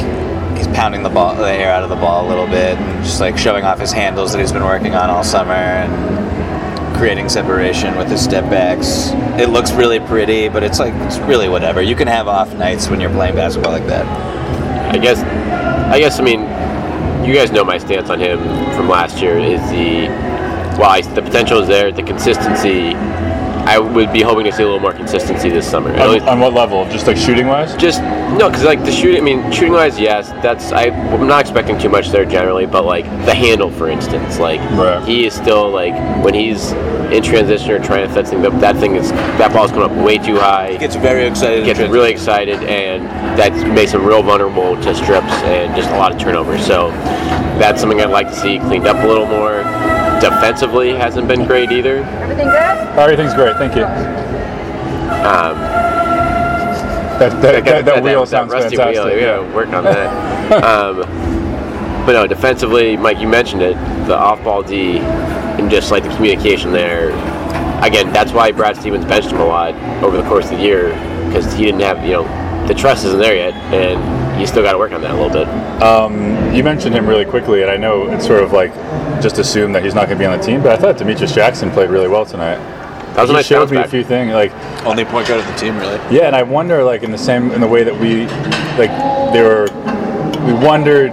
he's 0.56 0.68
pounding 0.68 1.02
the 1.02 1.08
ball, 1.08 1.34
the 1.34 1.50
air 1.50 1.72
out 1.72 1.82
of 1.82 1.88
the 1.88 1.96
ball 1.96 2.26
a 2.26 2.28
little 2.28 2.46
bit, 2.46 2.76
and 2.76 3.04
just 3.04 3.20
like 3.20 3.38
showing 3.38 3.64
off 3.64 3.80
his 3.80 3.92
handles 3.92 4.32
that 4.32 4.38
he's 4.40 4.52
been 4.52 4.64
working 4.64 4.94
on 4.94 5.10
all 5.10 5.24
summer 5.24 5.52
and 5.52 6.43
creating 6.94 7.28
separation 7.28 7.96
with 7.96 8.08
his 8.08 8.22
step 8.22 8.44
backs. 8.50 9.10
It 9.40 9.50
looks 9.50 9.72
really 9.72 10.00
pretty, 10.00 10.48
but 10.48 10.62
it's 10.62 10.78
like 10.78 10.94
it's 11.02 11.18
really 11.18 11.48
whatever. 11.48 11.82
You 11.82 11.96
can 11.96 12.08
have 12.08 12.28
off 12.28 12.52
nights 12.54 12.88
when 12.88 13.00
you're 13.00 13.10
playing 13.10 13.34
basketball 13.34 13.72
like 13.72 13.86
that. 13.86 14.06
I 14.94 14.98
guess. 14.98 15.18
I 15.18 15.98
guess. 15.98 16.20
I 16.20 16.22
mean, 16.22 16.40
you 17.26 17.34
guys 17.34 17.50
know 17.50 17.64
my 17.64 17.78
stance 17.78 18.10
on 18.10 18.20
him 18.20 18.38
from 18.74 18.88
last 18.88 19.20
year. 19.20 19.38
Is 19.38 19.60
the 19.70 20.06
while 20.78 21.00
the 21.14 21.22
potential 21.22 21.58
is 21.60 21.68
there, 21.68 21.92
the 21.92 22.02
consistency. 22.02 22.94
I 23.66 23.78
would 23.78 24.12
be 24.12 24.20
hoping 24.22 24.44
to 24.44 24.52
see 24.52 24.62
a 24.62 24.66
little 24.66 24.80
more 24.80 24.92
consistency 24.92 25.48
this 25.48 25.68
summer. 25.68 25.90
On, 26.00 26.10
least- 26.12 26.26
on 26.26 26.40
what 26.40 26.52
level? 26.52 26.84
Just 26.90 27.06
like 27.06 27.16
shooting 27.16 27.46
wise? 27.46 27.74
just 27.76 28.00
no, 28.02 28.48
because 28.50 28.64
like 28.64 28.84
the 28.84 28.90
shooting. 28.92 29.20
I 29.20 29.24
mean, 29.24 29.50
shooting 29.52 29.72
wise, 29.72 29.98
yes, 29.98 30.30
that's 30.42 30.72
I, 30.72 30.86
I'm 30.86 31.26
not 31.26 31.40
expecting 31.40 31.78
too 31.78 31.88
much 31.88 32.08
there 32.10 32.24
generally, 32.24 32.66
but 32.66 32.84
like 32.84 33.04
the 33.24 33.34
handle, 33.34 33.70
for 33.70 33.88
instance, 33.88 34.38
like 34.38 34.60
Right. 34.72 35.06
he 35.06 35.24
is 35.26 35.34
still 35.34 35.70
like 35.70 35.94
when 36.24 36.34
he's 36.34 36.72
in 37.12 37.22
transition 37.22 37.70
or 37.70 37.78
trying 37.78 38.06
to 38.08 38.12
set 38.12 38.26
thing, 38.26 38.42
that, 38.42 38.58
that 38.60 38.76
thing 38.76 38.96
is 38.96 39.10
that 39.12 39.52
ball's 39.52 39.70
coming 39.70 39.84
up 39.90 40.04
way 40.04 40.18
too 40.18 40.36
high. 40.36 40.76
Gets 40.78 40.96
very 40.96 41.26
excited. 41.26 41.64
gets 41.64 41.78
transition. 41.78 41.92
really 41.92 42.10
excited, 42.10 42.62
and 42.64 43.06
that 43.38 43.52
makes 43.74 43.92
him 43.92 44.04
real 44.04 44.22
vulnerable 44.22 44.74
to 44.82 44.94
strips 44.94 45.32
and 45.44 45.74
just 45.76 45.90
a 45.90 45.96
lot 45.96 46.12
of 46.12 46.18
turnovers. 46.18 46.64
So 46.66 46.90
that's 47.60 47.80
something 47.80 48.00
I'd 48.00 48.10
like 48.10 48.28
to 48.28 48.34
see 48.34 48.58
cleaned 48.58 48.86
up 48.86 49.02
a 49.04 49.06
little 49.06 49.26
more. 49.26 49.62
Defensively 50.20 50.90
hasn't 50.94 51.28
been 51.28 51.44
great 51.46 51.70
either. 51.70 51.98
Everything 52.04 52.46
good? 52.48 52.98
Everything's 52.98 53.34
great. 53.34 53.56
Thank 53.56 53.76
you. 53.76 53.84
Um, 55.24 55.58
That, 57.18 57.40
that, 57.42 57.64
that, 57.64 57.84
that 57.84 58.02
wheel 58.02 58.26
sounds 58.26 58.52
rusty 58.52 58.76
fantastic. 58.76 59.04
wheel. 59.04 59.14
We 59.14 59.20
gotta 59.20 59.54
work 59.54 59.68
on 59.68 59.84
that. 59.84 60.52
um, 60.64 60.96
but 62.04 62.12
no, 62.12 62.26
defensively, 62.26 62.96
Mike, 62.96 63.18
you 63.18 63.28
mentioned 63.28 63.62
it. 63.62 63.74
The 64.06 64.16
off-ball 64.16 64.64
D 64.64 64.98
and 64.98 65.70
just 65.70 65.90
like 65.90 66.02
the 66.02 66.10
communication 66.16 66.72
there. 66.72 67.10
Again, 67.82 68.12
that's 68.12 68.32
why 68.32 68.50
Brad 68.50 68.76
Stevens 68.76 69.04
benched 69.04 69.28
him 69.30 69.40
a 69.40 69.46
lot 69.46 69.74
over 70.02 70.16
the 70.16 70.28
course 70.28 70.46
of 70.50 70.58
the 70.58 70.62
year 70.62 70.88
because 71.28 71.52
he 71.54 71.64
didn't 71.64 71.80
have, 71.80 72.04
you 72.04 72.12
know, 72.12 72.66
the 72.66 72.74
trust 72.74 73.04
isn't 73.04 73.20
there 73.20 73.36
yet, 73.36 73.54
and 73.72 74.00
you 74.38 74.46
still 74.46 74.62
got 74.62 74.72
to 74.72 74.78
work 74.78 74.92
on 74.92 75.00
that 75.02 75.12
a 75.12 75.14
little 75.14 75.30
bit. 75.30 75.48
Um, 75.82 76.52
you 76.54 76.62
mentioned 76.64 76.94
him 76.94 77.06
really 77.06 77.24
quickly, 77.24 77.62
and 77.62 77.70
I 77.70 77.76
know 77.76 78.08
it's 78.10 78.26
sort 78.26 78.42
of 78.42 78.52
like 78.52 78.74
just 79.22 79.38
assume 79.38 79.72
that 79.72 79.84
he's 79.84 79.94
not 79.94 80.06
going 80.06 80.18
to 80.18 80.22
be 80.22 80.26
on 80.26 80.38
the 80.38 80.44
team, 80.44 80.62
but 80.62 80.72
I 80.72 80.76
thought 80.76 80.96
Demetrius 80.98 81.34
Jackson 81.34 81.70
played 81.70 81.90
really 81.90 82.08
well 82.08 82.24
tonight. 82.26 82.56
That 83.14 83.22
was 83.22 83.30
a 83.30 83.32
he 83.32 83.36
nice 83.38 83.46
showed 83.46 83.58
bounce 83.58 83.70
me 83.70 83.78
a 83.78 83.86
few 83.88 84.02
things, 84.02 84.32
like 84.32 84.52
Only 84.84 85.04
point 85.04 85.28
guard 85.28 85.40
of 85.40 85.46
the 85.46 85.54
team, 85.54 85.78
really. 85.78 85.98
yeah, 86.14 86.26
and 86.26 86.34
I 86.34 86.42
wonder, 86.42 86.82
like 86.82 87.02
in 87.04 87.12
the 87.12 87.18
same 87.18 87.52
in 87.52 87.60
the 87.60 87.68
way 87.68 87.84
that 87.84 87.94
we, 87.94 88.26
like, 88.76 88.90
they 89.32 89.42
were, 89.42 89.66
we 90.46 90.52
wondered 90.66 91.12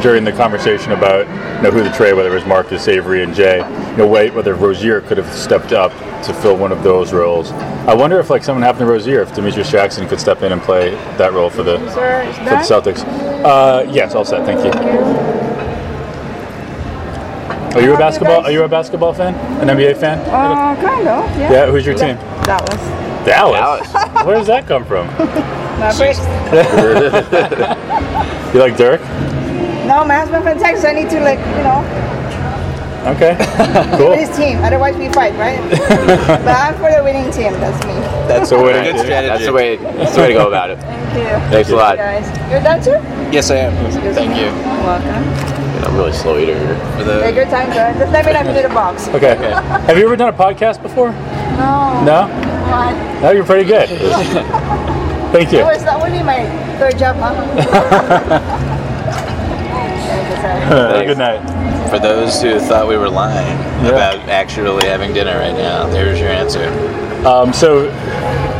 during 0.00 0.24
the 0.24 0.32
conversation 0.32 0.92
about 0.92 1.26
you 1.26 1.62
know 1.62 1.70
who 1.70 1.82
the 1.82 1.90
trade, 1.90 2.14
whether 2.14 2.30
it 2.30 2.34
was 2.34 2.44
Marcus, 2.44 2.88
Avery, 2.88 3.22
and 3.22 3.34
Jae, 3.34 3.58
you 3.90 3.96
know, 3.96 4.06
wait, 4.06 4.32
whether 4.34 4.54
Rozier 4.54 5.00
could 5.00 5.18
have 5.18 5.32
stepped 5.32 5.72
up 5.72 5.92
to 6.24 6.34
fill 6.34 6.56
one 6.56 6.72
of 6.72 6.82
those 6.82 7.12
roles. 7.12 7.50
I 7.52 7.94
wonder 7.94 8.18
if 8.18 8.30
like 8.30 8.44
something 8.44 8.62
happened 8.62 8.80
to 8.80 8.86
Rozier, 8.86 9.22
if 9.22 9.34
Demetrius 9.34 9.70
Jackson 9.70 10.08
could 10.08 10.20
step 10.20 10.42
in 10.42 10.52
and 10.52 10.60
play 10.62 10.90
that 11.16 11.32
role 11.32 11.50
for 11.50 11.62
the 11.62 11.78
for 11.78 11.94
the? 11.94 12.62
Celtics. 12.62 13.04
Uh, 13.44 13.84
yes, 13.90 14.14
all 14.14 14.24
set. 14.24 14.44
Thank 14.44 14.64
you. 14.64 14.70
Are 17.78 17.82
you 17.82 17.94
a 17.94 17.98
basketball? 17.98 18.44
Are 18.44 18.50
you 18.50 18.62
a 18.64 18.68
basketball 18.68 19.12
fan? 19.12 19.34
An 19.60 19.68
NBA 19.68 19.98
fan? 19.98 20.18
Uh, 20.30 20.74
kind 20.80 21.06
of, 21.06 21.38
yeah. 21.38 21.52
Yeah. 21.52 21.70
Who's 21.70 21.86
your 21.86 21.94
team? 21.94 22.16
Dallas. 22.44 22.74
Dallas. 23.24 23.92
Where 24.26 24.36
does 24.36 24.46
that 24.46 24.66
come 24.66 24.84
from? 24.84 25.06
Mavericks. 25.78 26.18
You 28.54 28.60
like 28.60 28.78
Dirk? 28.78 29.02
No, 29.98 30.04
my 30.04 30.14
husband 30.14 30.44
from 30.44 30.56
Texas. 30.60 30.84
I 30.84 30.92
need 30.92 31.10
to 31.10 31.18
like, 31.26 31.40
you 31.58 31.66
know, 31.66 31.82
Okay. 33.18 33.34
Cool. 33.98 34.14
his 34.14 34.30
team. 34.36 34.62
Otherwise, 34.62 34.94
we 34.96 35.08
fight, 35.10 35.34
right? 35.34 35.58
but 36.38 36.54
I'm 36.54 36.74
for 36.78 36.86
the 36.94 37.02
winning 37.02 37.32
team. 37.32 37.50
That's 37.58 37.84
me. 37.84 37.94
That's 38.30 38.52
a 38.52 38.56
what 38.56 38.74
good 38.74 38.94
strategy. 39.00 39.26
That's 39.26 39.46
the 39.46 39.52
way. 39.52 39.74
That's 39.98 40.14
the 40.14 40.20
way 40.20 40.28
to 40.28 40.34
go 40.34 40.46
about 40.46 40.70
it. 40.70 40.78
Thank 40.78 41.18
you. 41.18 41.50
Thanks 41.50 41.70
a 41.70 41.74
lot. 41.74 41.96
Guys, 41.96 42.30
you're 42.48 42.62
done 42.62 42.80
too. 42.80 43.02
Yes, 43.34 43.50
I 43.50 43.56
am. 43.56 43.74
Thank 44.14 44.36
you. 44.36 44.46
You're 44.46 44.86
welcome. 44.86 45.10
Man, 45.10 45.84
I'm 45.84 45.96
really 45.96 46.12
slow 46.12 46.38
eater 46.38 46.56
here. 46.56 46.76
For 46.94 46.98
Take 47.02 47.34
the 47.34 47.40
your 47.42 47.50
time, 47.50 47.72
sir. 47.72 47.92
Just 47.98 48.12
let 48.12 48.24
me 48.24 48.32
know 48.34 48.40
if 48.40 48.46
you 48.46 48.52
need 48.52 48.66
a 48.66 48.68
box. 48.68 49.08
Okay. 49.08 49.34
Have 49.34 49.98
you 49.98 50.04
ever 50.04 50.14
done 50.14 50.28
a 50.28 50.32
podcast 50.32 50.80
before? 50.80 51.10
No. 51.10 52.04
No. 52.06 52.28
What? 52.70 53.22
No, 53.22 53.30
you're 53.32 53.44
pretty 53.44 53.64
good. 53.66 53.88
Thank 55.32 55.50
you. 55.50 55.58
Oh, 55.58 55.66
was, 55.66 55.82
that 55.82 56.00
only 56.00 56.22
my 56.22 56.46
third 56.78 56.96
job, 56.98 57.16
huh? 57.16 58.64
Thank 60.40 60.64
you, 60.64 60.70
sir. 60.70 60.94
Uh, 60.94 61.04
good 61.04 61.18
night. 61.18 61.88
for 61.90 61.98
those 61.98 62.42
who 62.42 62.58
thought 62.60 62.86
we 62.86 62.96
were 62.96 63.08
lying 63.08 63.56
Yeah. 63.84 63.88
about 63.90 64.28
actually 64.28 64.86
having 64.86 65.12
dinner 65.14 65.38
right 65.38 65.54
now, 65.56 65.86
there's 65.88 66.20
your 66.20 66.28
answer. 66.28 66.68
Um, 67.26 67.52
so, 67.52 67.84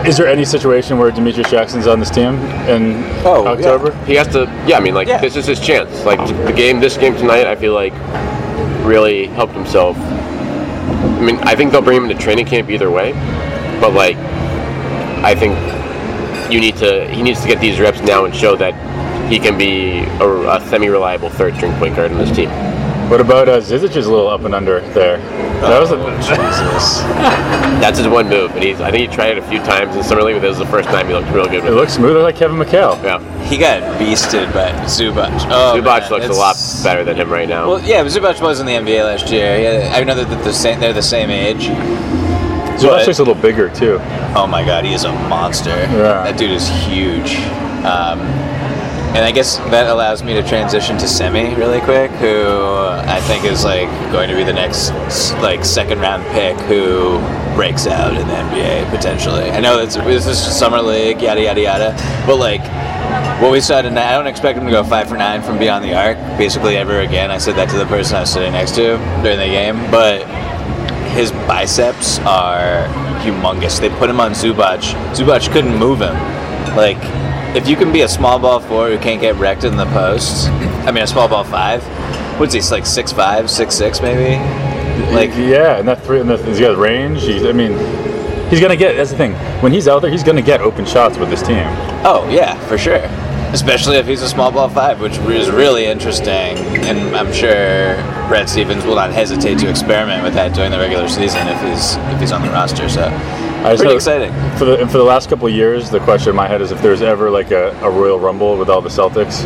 is 0.07 0.17
there 0.17 0.27
any 0.27 0.45
situation 0.45 0.99
where 0.99 1.11
Demetrius 1.11 1.51
Jackson's 1.51 1.87
on 1.87 2.01
this 2.01 2.11
team 2.11 2.35
in 2.69 3.05
Oh, 3.25 3.45
yeah. 3.45 3.51
October? 3.51 3.93
He 4.07 4.15
has 4.15 4.29
to. 4.29 4.51
Yeah, 4.67 4.79
I 4.79 4.81
mean, 4.81 4.95
like 4.95 5.09
Yeah. 5.09 5.19
this 5.21 5.37
is 5.37 5.47
his 5.47 5.61
chance. 5.61 6.05
Like 6.05 6.19
the 6.47 6.53
game, 6.53 6.81
this 6.81 6.97
game 6.97 7.15
tonight, 7.17 7.47
I 7.47 7.55
feel 7.55 7.75
like 7.75 7.93
really 8.83 9.27
helped 9.27 9.53
himself. 9.55 9.97
I 9.99 11.21
mean, 11.21 11.39
I 11.43 11.55
think 11.55 11.71
they'll 11.73 11.83
bring 11.83 11.99
him 11.99 12.11
into 12.11 12.21
training 12.23 12.47
camp 12.47 12.71
either 12.71 12.91
way, 12.91 13.13
but 13.81 13.93
like, 13.93 14.17
I 15.23 15.35
think 15.35 15.57
you 16.51 16.61
need 16.61 16.77
to. 16.77 17.07
He 17.09 17.23
needs 17.23 17.43
to 17.43 17.49
get 17.49 17.61
these 17.61 17.79
reps 17.79 18.01
now 18.01 18.25
and 18.25 18.35
show 18.35 18.57
that 18.57 18.73
he 19.29 19.39
can 19.39 19.57
be 19.59 20.01
a, 20.21 20.57
a 20.57 20.61
semi-reliable 20.69 21.31
third-string 21.31 21.73
point 21.79 21.97
guard 21.97 22.11
in 22.11 22.19
this 22.19 22.35
team. 22.35 22.51
What 23.09 23.23
about 23.23 23.49
uh, 23.49 23.59
Zizic's 23.61 23.97
a 24.05 24.11
little 24.11 24.29
up 24.29 24.43
and 24.43 24.55
under 24.55 24.81
there? 24.91 25.17
That 25.63 25.81
was 25.81 25.91
a, 25.91 25.97
Jesus. 26.19 27.01
That's 27.81 27.97
his 27.99 28.07
one 28.07 28.29
move, 28.29 28.51
and 28.53 28.63
he's. 28.63 28.81
I 28.83 28.91
think 28.91 29.09
he 29.09 29.15
tried 29.17 29.33
it 29.33 29.39
a 29.39 29.49
few 29.49 29.59
times 29.61 29.97
in 29.97 30.05
summer 30.05 30.23
league, 30.23 30.37
but 30.37 30.43
this 30.43 30.53
is 30.53 30.59
the 30.59 30.67
first 30.67 30.89
time 30.91 31.07
he 31.09 31.15
looked 31.15 31.31
real 31.31 31.47
good 31.47 31.55
it 31.57 31.65
with 31.65 31.73
looks 31.75 31.95
smoother 31.95 32.21
like 32.21 32.37
Kevin 32.37 32.59
McHale. 32.59 33.03
Yeah, 33.03 33.19
He 33.47 33.57
got 33.57 33.81
beasted 33.99 34.53
by 34.53 34.71
Zubac. 34.85 35.31
Oh, 35.51 35.75
Zubac 35.75 36.03
man, 36.03 36.11
looks 36.11 36.29
a 36.29 36.33
lot 36.39 36.55
better 36.85 37.03
than 37.03 37.17
him 37.17 37.31
right 37.31 37.49
now. 37.49 37.67
Well, 37.69 37.81
yeah, 37.83 38.03
but 38.03 38.13
Zubac 38.13 38.41
was 38.43 38.61
in 38.61 38.67
the 38.67 38.73
NBA 38.75 39.03
last 39.05 39.31
year. 39.33 39.59
Yeah, 39.59 39.95
I 39.97 40.05
know 40.05 40.15
that 40.15 40.29
they're 40.29 40.45
the 40.45 40.53
same. 40.53 40.79
They're 40.79 40.93
the 40.93 41.03
same 41.03 41.31
age. 41.31 41.65
Zubac 41.67 42.83
But- 42.83 43.07
looks 43.07 43.19
a 43.19 43.23
little 43.25 43.35
bigger 43.43 43.71
too. 43.71 43.99
Oh 44.37 44.47
my 44.47 44.63
God, 44.65 44.85
he 44.85 44.93
is 44.93 45.05
a 45.05 45.13
monster. 45.13 45.71
Yeah. 45.71 46.25
That 46.25 46.37
dude 46.37 46.51
is 46.51 46.69
huge. 46.69 47.37
Um, 47.85 48.21
and 49.15 49.25
I 49.25 49.33
guess 49.33 49.57
that 49.71 49.89
allows 49.89 50.23
me 50.23 50.35
to 50.35 50.43
transition 50.43 50.99
to 50.99 51.09
Semi 51.09 51.55
really 51.55 51.81
quick, 51.81 52.11
who 52.13 52.47
I 52.47 53.21
think 53.23 53.45
is 53.45 53.65
like 53.65 53.89
going 54.13 54.29
to 54.29 54.37
be 54.37 54.45
the 54.45 54.53
next 54.53 54.91
like 55.43 55.65
second 55.65 56.01
round 56.01 56.25
pick 56.33 56.57
who 56.67 57.19
breaks 57.55 57.87
out 57.87 58.17
in 58.17 58.27
the 58.29 58.35
NBA 58.35 58.91
potentially. 58.91 59.51
I 59.51 59.61
know 59.61 59.77
that's 59.79 59.97
this 59.97 60.27
is 60.27 60.39
summer 60.39 60.81
league, 60.81 61.21
yada 61.21 61.43
yada 61.43 61.61
yada, 61.61 62.25
but 62.27 62.37
like 62.37 62.63
what 63.41 63.53
we 63.53 63.61
saw 63.61 63.83
tonight, 63.83 64.13
I 64.13 64.17
don't 64.17 64.27
expect 64.27 64.59
him 64.59 64.65
to 64.67 64.71
go 64.71 64.85
five 64.85 65.09
for 65.09 65.17
nine 65.17 65.43
from 65.43 65.59
beyond 65.59 65.85
the 65.85 65.95
arc, 65.95 66.19
basically 66.37 66.77
ever 66.77 67.01
again. 67.01 67.31
I 67.31 67.39
said 67.39 67.57
that 67.57 67.69
to 67.71 67.79
the 67.79 67.87
person 67.87 68.17
I 68.17 68.21
was 68.21 68.33
sitting 68.33 68.53
next 68.53 68.75
to 68.77 68.99
during 69.23 69.39
the 69.39 69.47
game, 69.47 69.91
but 69.91 70.27
his 71.13 71.33
biceps 71.33 72.19
are 72.21 72.87
humongous. 73.23 73.81
They 73.81 73.89
put 73.91 74.11
him 74.11 74.21
on 74.21 74.33
Zubac. 74.33 74.81
Zubac 75.15 75.51
couldn't 75.53 75.77
move 75.77 76.01
him. 76.01 76.15
Like, 76.77 76.99
if 77.57 77.69
you 77.69 77.77
can 77.77 77.93
be 77.93 78.03
a 78.03 78.09
small 78.09 78.39
ball 78.39 78.61
four 78.61 78.89
who 78.89 78.99
can't 78.99 79.21
get 79.21 79.37
wrecked 79.37 79.65
in 79.65 79.77
the 79.77 79.87
post, 79.87 80.49
I 80.49 80.91
mean, 80.91 81.05
a 81.05 81.07
small 81.07 81.29
ball 81.29 81.45
five, 81.45 81.83
what's 82.39 82.55
he, 82.55 82.61
like 82.71 82.87
six 82.87 83.13
five, 83.13 83.51
six 83.51 83.75
six 83.75 84.01
maybe? 84.01 84.37
Like, 85.15 85.31
yeah, 85.31 85.79
and 85.79 85.89
that 85.89 86.03
three, 86.05 86.21
and 86.21 86.31
he's 86.31 86.61
got 86.61 86.77
range. 86.77 87.23
He's, 87.23 87.45
I 87.45 87.53
mean, 87.53 87.73
he's 88.51 88.61
gonna 88.61 88.77
get. 88.77 88.97
That's 88.97 89.11
the 89.11 89.17
thing. 89.17 89.33
When 89.63 89.73
he's 89.73 89.89
out 89.89 90.03
there, 90.03 90.11
he's 90.11 90.25
gonna 90.25 90.43
get 90.43 90.61
open 90.61 90.85
shots 90.85 91.17
with 91.17 91.31
this 91.31 91.43
team. 91.43 91.65
oh, 92.05 92.29
yeah, 92.31 92.59
for 92.67 92.77
sure. 92.77 93.09
Especially 93.53 93.97
if 93.97 94.07
he's 94.07 94.21
a 94.23 94.29
small 94.29 94.53
ball 94.53 94.69
five, 94.69 95.01
which 95.01 95.17
is 95.19 95.51
really 95.51 95.87
interesting. 95.87 96.57
And 96.85 97.17
I'm 97.17 97.33
sure 97.33 97.95
Brad 98.29 98.49
Stevens 98.49 98.85
will 98.85 98.95
not 98.95 99.11
hesitate 99.11 99.59
to 99.61 99.71
experiment 99.71 100.23
with 100.23 100.35
that 100.35 100.55
during 100.55 100.71
the 100.71 100.79
regular 100.79 101.09
season 101.09 101.49
if 101.49 101.61
he's 101.63 101.97
if 102.15 102.21
he's 102.21 102.33
on 102.33 102.43
the 102.43 102.49
roster. 102.51 102.89
So, 102.91 103.05
I 103.07 103.75
pretty 103.75 103.85
know- 103.85 103.95
exciting. 103.97 104.33
For 104.59 104.65
the 104.67 104.81
and 104.81 104.91
for 104.91 104.99
the 104.99 105.05
last 105.05 105.31
couple 105.31 105.47
of 105.47 105.55
years, 105.55 105.89
the 105.91 105.99
question 106.01 106.31
in 106.31 106.37
my 106.37 106.47
head 106.47 106.61
is 106.61 106.73
if 106.73 106.83
there's 106.83 107.01
ever 107.01 107.31
like 107.31 107.51
a, 107.51 107.71
a 107.83 107.91
Royal 107.91 108.19
Rumble 108.21 108.59
with 108.59 108.69
all 108.69 108.83
the 108.83 108.91
Celtics, 108.91 109.45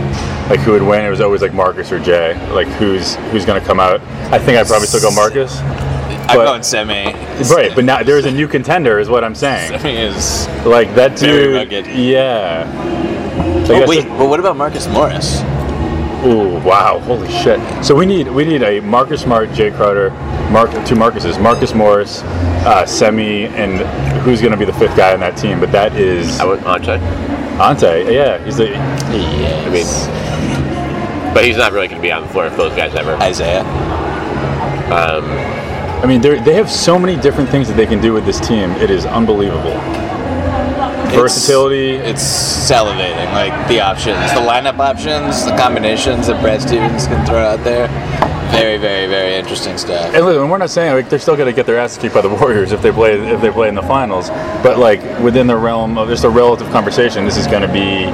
like 0.50 0.58
who 0.60 0.72
would 0.72 0.82
win? 0.82 1.04
It 1.04 1.10
was 1.10 1.20
always 1.20 1.40
like 1.40 1.54
Marcus 1.54 1.92
or 1.92 2.00
Jae. 2.00 2.36
Like 2.52 2.66
who's 2.68 3.14
who's 3.30 3.44
gonna 3.44 3.60
come 3.60 3.78
out? 3.78 4.00
I 4.32 4.38
think 4.38 4.58
I'd 4.58 4.66
probably 4.66 4.88
still 4.88 5.00
go 5.00 5.12
Marcus. 5.14 5.58
I'm 5.60 6.38
But- 6.38 6.44
going 6.46 6.62
semi. 6.64 7.04
Right, 7.54 7.72
but 7.74 7.84
now 7.84 8.02
there's 8.02 8.24
a 8.26 8.30
new 8.32 8.48
contender, 8.48 8.98
is 8.98 9.08
what 9.08 9.22
I'm 9.24 9.34
saying. 9.34 9.68
Semi 9.78 9.96
is 9.96 10.48
Like 10.66 10.92
that 10.96 11.16
dude. 11.16 11.86
Yeah. 11.86 12.66
So 13.66 13.74
Oh, 13.74 13.86
wait, 13.86 14.00
it- 14.04 14.08
but 14.18 14.28
what 14.28 14.40
about 14.40 14.56
Marcus 14.56 14.86
Morris? 14.88 15.40
Ooh, 16.24 16.58
wow, 16.64 17.00
holy 17.00 17.28
shit! 17.30 17.58
So 17.84 17.94
we 17.96 18.06
need 18.06 18.28
we 18.30 18.44
need 18.44 18.62
a 18.62 18.78
Marcus 18.80 19.22
Smart, 19.22 19.50
Jae 19.50 19.74
Crowder, 19.76 20.10
Mark 20.52 20.70
two 20.86 20.94
Marcuses, 20.94 21.40
Marcus 21.40 21.74
Morris, 21.74 22.22
uh, 22.64 22.86
Semi, 22.86 23.46
and 23.46 23.80
who's 24.22 24.40
going 24.40 24.52
to 24.52 24.56
be 24.56 24.64
the 24.64 24.72
fifth 24.74 24.96
guy 24.96 25.12
on 25.14 25.20
that 25.20 25.36
team? 25.36 25.58
But 25.58 25.72
that 25.72 25.94
is 25.96 26.38
I 26.40 26.44
went 26.44 26.64
Ante. 26.64 26.92
Ante. 27.60 28.12
Yeah, 28.14 28.38
he's 28.44 28.56
the 28.56 28.76
I 28.76 29.68
mean, 29.70 31.34
but 31.34 31.44
he's 31.44 31.56
not 31.56 31.72
really 31.72 31.88
going 31.88 32.00
to 32.00 32.06
be 32.06 32.12
on 32.12 32.22
the 32.22 32.28
floor 32.28 32.46
if 32.46 32.56
those 32.56 32.74
guys 32.76 32.94
ever. 32.94 33.14
Isaiah. 33.16 33.62
Um, 34.92 35.24
I 36.02 36.06
mean, 36.06 36.20
they 36.20 36.38
they 36.40 36.54
have 36.54 36.70
so 36.70 37.00
many 37.00 37.16
different 37.20 37.50
things 37.50 37.66
that 37.66 37.76
they 37.76 37.86
can 37.86 38.00
do 38.00 38.12
with 38.12 38.24
this 38.26 38.38
team. 38.38 38.70
It 38.72 38.90
is 38.90 39.06
unbelievable. 39.06 39.76
Versatility. 41.14 41.90
It's, 41.96 42.22
it's 42.22 42.70
salivating. 42.70 43.32
Like 43.32 43.68
the 43.68 43.80
options, 43.80 44.18
the 44.32 44.40
lineup 44.40 44.78
options, 44.78 45.44
the 45.44 45.56
combinations 45.56 46.26
that 46.26 46.40
Brad 46.40 46.62
Stevens 46.62 47.06
can 47.06 47.24
throw 47.26 47.38
out 47.38 47.62
there. 47.64 47.88
Very, 48.50 48.76
very, 48.76 49.06
very 49.06 49.34
interesting 49.34 49.78
stuff. 49.78 50.14
And 50.14 50.26
listen, 50.26 50.48
we're 50.48 50.58
not 50.58 50.70
saying 50.70 50.94
like 50.94 51.08
they're 51.08 51.18
still 51.18 51.36
going 51.36 51.46
to 51.46 51.56
get 51.56 51.64
their 51.64 51.78
ass 51.78 51.96
kicked 51.96 52.14
by 52.14 52.20
the 52.20 52.28
Warriors 52.28 52.72
if 52.72 52.82
they 52.82 52.92
play 52.92 53.12
if 53.18 53.40
they 53.40 53.50
play 53.50 53.68
in 53.68 53.74
the 53.74 53.82
finals, 53.82 54.28
but 54.62 54.78
like 54.78 55.00
within 55.20 55.46
the 55.46 55.56
realm 55.56 55.96
of 55.96 56.08
just 56.08 56.24
a 56.24 56.28
relative 56.28 56.68
conversation, 56.70 57.24
this 57.24 57.38
is 57.38 57.46
going 57.46 57.62
to 57.62 57.72
be 57.72 58.04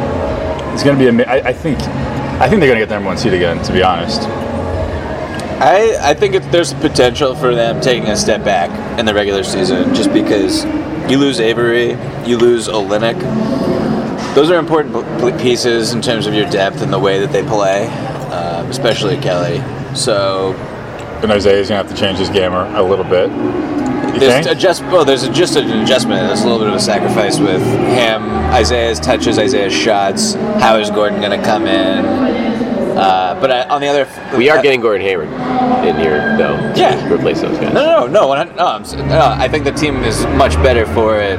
it's 0.79 0.85
going 0.85 0.97
to 0.97 1.13
be. 1.13 1.25
I, 1.25 1.49
I 1.49 1.53
think 1.53 1.81
I 1.81 2.49
think 2.49 2.61
they're 2.61 2.69
going 2.69 2.79
to 2.79 2.83
get 2.83 2.89
the 2.89 2.95
number 2.95 3.09
one 3.09 3.19
seed 3.19 3.33
again. 3.33 3.61
To 3.65 3.73
be 3.73 3.83
honest, 3.83 4.23
I, 5.61 5.97
I 6.01 6.15
think 6.15 6.37
it, 6.37 6.53
there's 6.53 6.71
a 6.71 6.77
potential 6.77 7.35
for 7.35 7.53
them 7.53 7.81
taking 7.81 8.07
a 8.07 8.17
step 8.17 8.45
back 8.45 8.71
in 8.97 9.07
the 9.07 9.13
regular 9.15 9.43
season 9.43 9.93
just 9.93 10.13
because 10.13 10.65
you 11.11 11.19
lose 11.19 11.41
Avery, 11.41 11.91
you 12.29 12.39
lose 12.39 12.69
Olynyk. 12.69 13.19
Those 14.35 14.51
are 14.51 14.59
important 14.59 15.41
pieces 15.41 15.93
in 15.93 16.03
terms 16.03 16.27
of 16.27 16.35
your 16.35 16.49
depth 16.51 16.83
and 16.83 16.93
the 16.93 16.99
way 16.99 17.19
that 17.21 17.33
they 17.33 17.43
play, 17.43 17.87
um, 18.31 18.67
especially 18.67 19.17
Kelly. 19.17 19.63
So 19.97 20.55
and 21.23 21.33
Isaiah's 21.33 21.69
going 21.69 21.83
to 21.83 21.89
have 21.89 21.97
to 21.97 22.01
change 22.01 22.19
his 22.19 22.31
game 22.31 22.53
a 22.53 22.83
little 22.83 23.05
bit. 23.05 23.29
You 23.31 24.21
there's 24.21 24.47
adjust. 24.47 24.83
Well, 24.83 25.05
there's 25.05 25.25
a, 25.25 25.33
just 25.33 25.57
an 25.57 25.83
adjustment. 25.83 26.29
There's 26.29 26.43
a 26.43 26.45
little 26.45 26.61
bit 26.61 26.69
of 26.69 26.75
a 26.75 26.81
sacrifice 26.81 27.39
with 27.39 27.63
him. 27.63 28.23
Isaiah's 28.53 29.01
touches, 29.01 29.39
Isaiah's 29.39 29.75
shots. 29.75 30.35
How 30.35 30.79
is 30.79 30.91
Gordon 30.91 31.21
going 31.21 31.39
to 31.39 31.45
come 31.45 31.67
in? 31.67 32.38
Uh, 32.99 33.41
but 33.41 33.51
I, 33.51 33.63
on 33.69 33.81
the 33.81 33.87
other, 33.87 34.09
we 34.37 34.51
are 34.51 34.59
uh, 34.59 34.63
getting 34.63 34.81
Gordon 34.81 35.07
Hayward 35.07 35.29
in 35.87 35.97
here, 35.97 36.37
though. 36.37 36.57
to 36.57 36.73
Yeah. 36.81 37.13
replace 37.13 37.41
those 37.41 37.57
guys. 37.59 37.73
No, 37.73 38.07
no, 38.07 38.33
no, 38.35 38.43
no. 38.45 38.53
no, 38.55 38.67
I'm, 38.67 38.83
no 39.09 39.21
I 39.39 39.49
think 39.49 39.65
the 39.65 39.73
team 39.73 40.03
is 40.05 40.27
much 40.37 40.55
better 40.57 40.85
for 40.87 41.19
it 41.21 41.39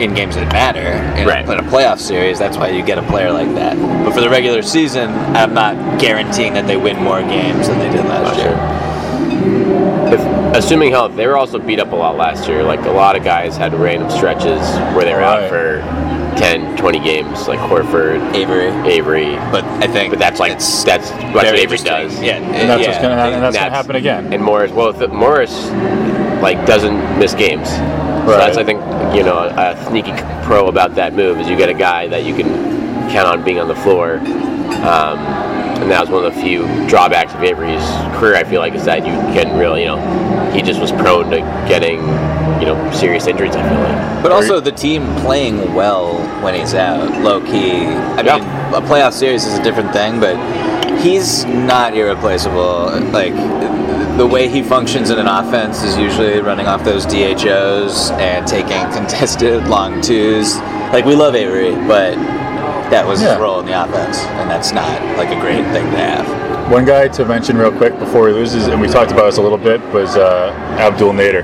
in 0.00 0.14
games 0.14 0.36
that 0.36 0.50
matter. 0.52 0.92
In, 1.20 1.26
Right. 1.26 1.46
a, 1.46 1.52
in 1.52 1.58
a 1.58 1.62
playoff 1.68 1.98
series, 1.98 2.38
that's 2.38 2.56
why 2.56 2.68
you 2.68 2.82
get 2.82 2.96
a 2.98 3.02
player 3.02 3.32
like 3.32 3.52
that. 3.56 3.76
But 4.04 4.14
for 4.14 4.20
the 4.20 4.30
regular 4.30 4.62
season, 4.62 5.10
I'm 5.36 5.52
not 5.52 6.00
guaranteeing 6.00 6.54
that 6.54 6.66
they 6.66 6.76
win 6.76 7.02
more 7.02 7.20
games 7.22 7.66
than 7.68 7.78
they 7.78 7.90
did 7.90 8.04
last 8.06 8.38
Oh, 8.38 8.42
year. 8.42 10.14
If, 10.14 10.20
assuming 10.56 10.90
health, 10.92 11.16
they 11.16 11.26
were 11.26 11.36
also 11.36 11.58
beat 11.58 11.78
up 11.80 11.92
a 11.92 11.96
lot 11.96 12.16
last 12.16 12.48
year. 12.48 12.62
Like 12.64 12.80
a 12.86 12.90
lot 12.90 13.14
of 13.16 13.22
guys 13.24 13.56
had 13.56 13.74
random 13.74 14.10
stretches 14.10 14.60
where 14.94 15.04
they 15.04 15.12
were 15.12 15.20
Right. 15.20 15.44
out 15.44 15.48
for 15.48 15.80
10, 16.36 16.76
20 16.76 17.00
games, 17.00 17.48
like 17.48 17.58
Horford, 17.58 18.34
Avery. 18.34 18.68
Avery. 18.90 19.34
But 19.50 19.64
I 19.64 19.86
think 19.86 20.12
But 20.12 20.18
that's 20.18 20.40
like 20.40 20.52
it's 20.52 20.84
that's 20.84 21.10
that's 21.10 21.34
what 21.34 21.46
Avery 21.46 21.78
does. 21.78 22.20
Yeah, 22.22 22.36
And 22.36 22.68
that's 22.68 22.82
yeah. 22.82 22.88
what's 22.88 23.02
gonna 23.02 23.14
happen. 23.14 23.34
And 23.34 23.42
that's, 23.42 23.56
gonna 23.56 23.70
happen 23.70 23.96
again. 23.96 24.32
And 24.32 24.42
Morris, 24.42 24.72
well, 24.72 24.88
if 24.88 25.10
Morris 25.10 25.70
like 26.42 26.64
doesn't 26.66 27.18
miss 27.18 27.34
games. 27.34 27.68
So 27.68 28.36
that's 28.36 28.56
I 28.56 28.64
think 28.64 28.80
you 29.14 29.22
know 29.22 29.38
a 29.38 29.84
sneaky 29.88 30.12
pro 30.44 30.68
about 30.68 30.94
that 30.94 31.14
move 31.14 31.40
is 31.40 31.48
you 31.48 31.56
get 31.56 31.68
a 31.68 31.74
guy 31.74 32.06
that 32.08 32.24
you 32.24 32.34
can 32.34 32.48
count 33.10 33.26
on 33.28 33.44
being 33.44 33.58
on 33.58 33.68
the 33.68 33.76
floor. 33.76 34.18
Um, 34.18 35.18
and 35.80 35.90
that 35.90 36.00
was 36.00 36.10
one 36.10 36.24
of 36.24 36.34
the 36.34 36.40
few 36.40 36.62
drawbacks 36.88 37.32
of 37.34 37.42
Avery's 37.42 37.82
career. 38.18 38.36
I 38.36 38.44
feel 38.44 38.60
like 38.60 38.74
is 38.74 38.84
that 38.84 39.06
you 39.06 39.12
can 39.32 39.58
really, 39.58 39.82
you 39.82 39.86
know, 39.88 40.50
he 40.52 40.60
just 40.62 40.80
was 40.80 40.92
prone 40.92 41.30
to 41.30 41.38
getting, 41.66 42.00
you 42.60 42.66
know, 42.66 42.90
serious 42.92 43.26
injuries. 43.26 43.56
I 43.56 43.68
feel 43.68 43.78
like. 43.80 44.22
But 44.22 44.32
also 44.32 44.60
the 44.60 44.72
team 44.72 45.06
playing 45.16 45.74
well 45.74 46.18
when 46.42 46.54
he's 46.54 46.74
out, 46.74 47.10
low 47.22 47.40
key. 47.40 47.86
I 47.86 48.20
Yeah. 48.22 48.36
mean, 48.38 48.44
a 48.74 48.80
playoff 48.86 49.12
series 49.12 49.46
is 49.46 49.58
a 49.58 49.62
different 49.62 49.92
thing, 49.92 50.20
but 50.20 50.36
he's 51.00 51.44
not 51.46 51.94
irreplaceable. 51.96 52.90
Like 53.12 53.34
the 54.18 54.26
way 54.26 54.48
he 54.48 54.62
functions 54.62 55.08
in 55.10 55.18
an 55.18 55.26
offense 55.26 55.82
is 55.82 55.96
usually 55.96 56.40
running 56.40 56.66
off 56.66 56.84
those 56.84 57.06
DHOs 57.06 58.10
and 58.12 58.46
taking 58.46 58.82
contested 58.92 59.66
long 59.68 60.00
twos. 60.02 60.58
Like 60.92 61.04
we 61.06 61.14
love 61.14 61.34
Avery, 61.34 61.74
but 61.86 62.14
that 62.90 63.06
was 63.06 63.22
Yeah. 63.22 63.30
his 63.32 63.38
role 63.40 63.60
in 63.60 63.66
the 63.66 63.82
offense, 63.84 64.18
and 64.18 64.50
that's 64.50 64.72
not 64.72 65.00
like 65.16 65.30
a 65.30 65.40
great 65.40 65.64
thing 65.72 65.90
to 65.92 65.96
have. 65.96 66.70
One 66.70 66.84
guy 66.84 67.08
to 67.08 67.24
mention 67.24 67.56
real 67.56 67.72
quick 67.72 67.98
before 67.98 68.28
he 68.28 68.34
loses, 68.34 68.66
and 68.68 68.80
we 68.80 68.86
talked 68.88 69.10
about 69.10 69.24
this 69.26 69.38
a 69.38 69.42
little 69.42 69.58
bit, 69.58 69.80
was 69.92 70.16
uh, 70.16 70.52
Abdul 70.78 71.12
Nader. 71.12 71.42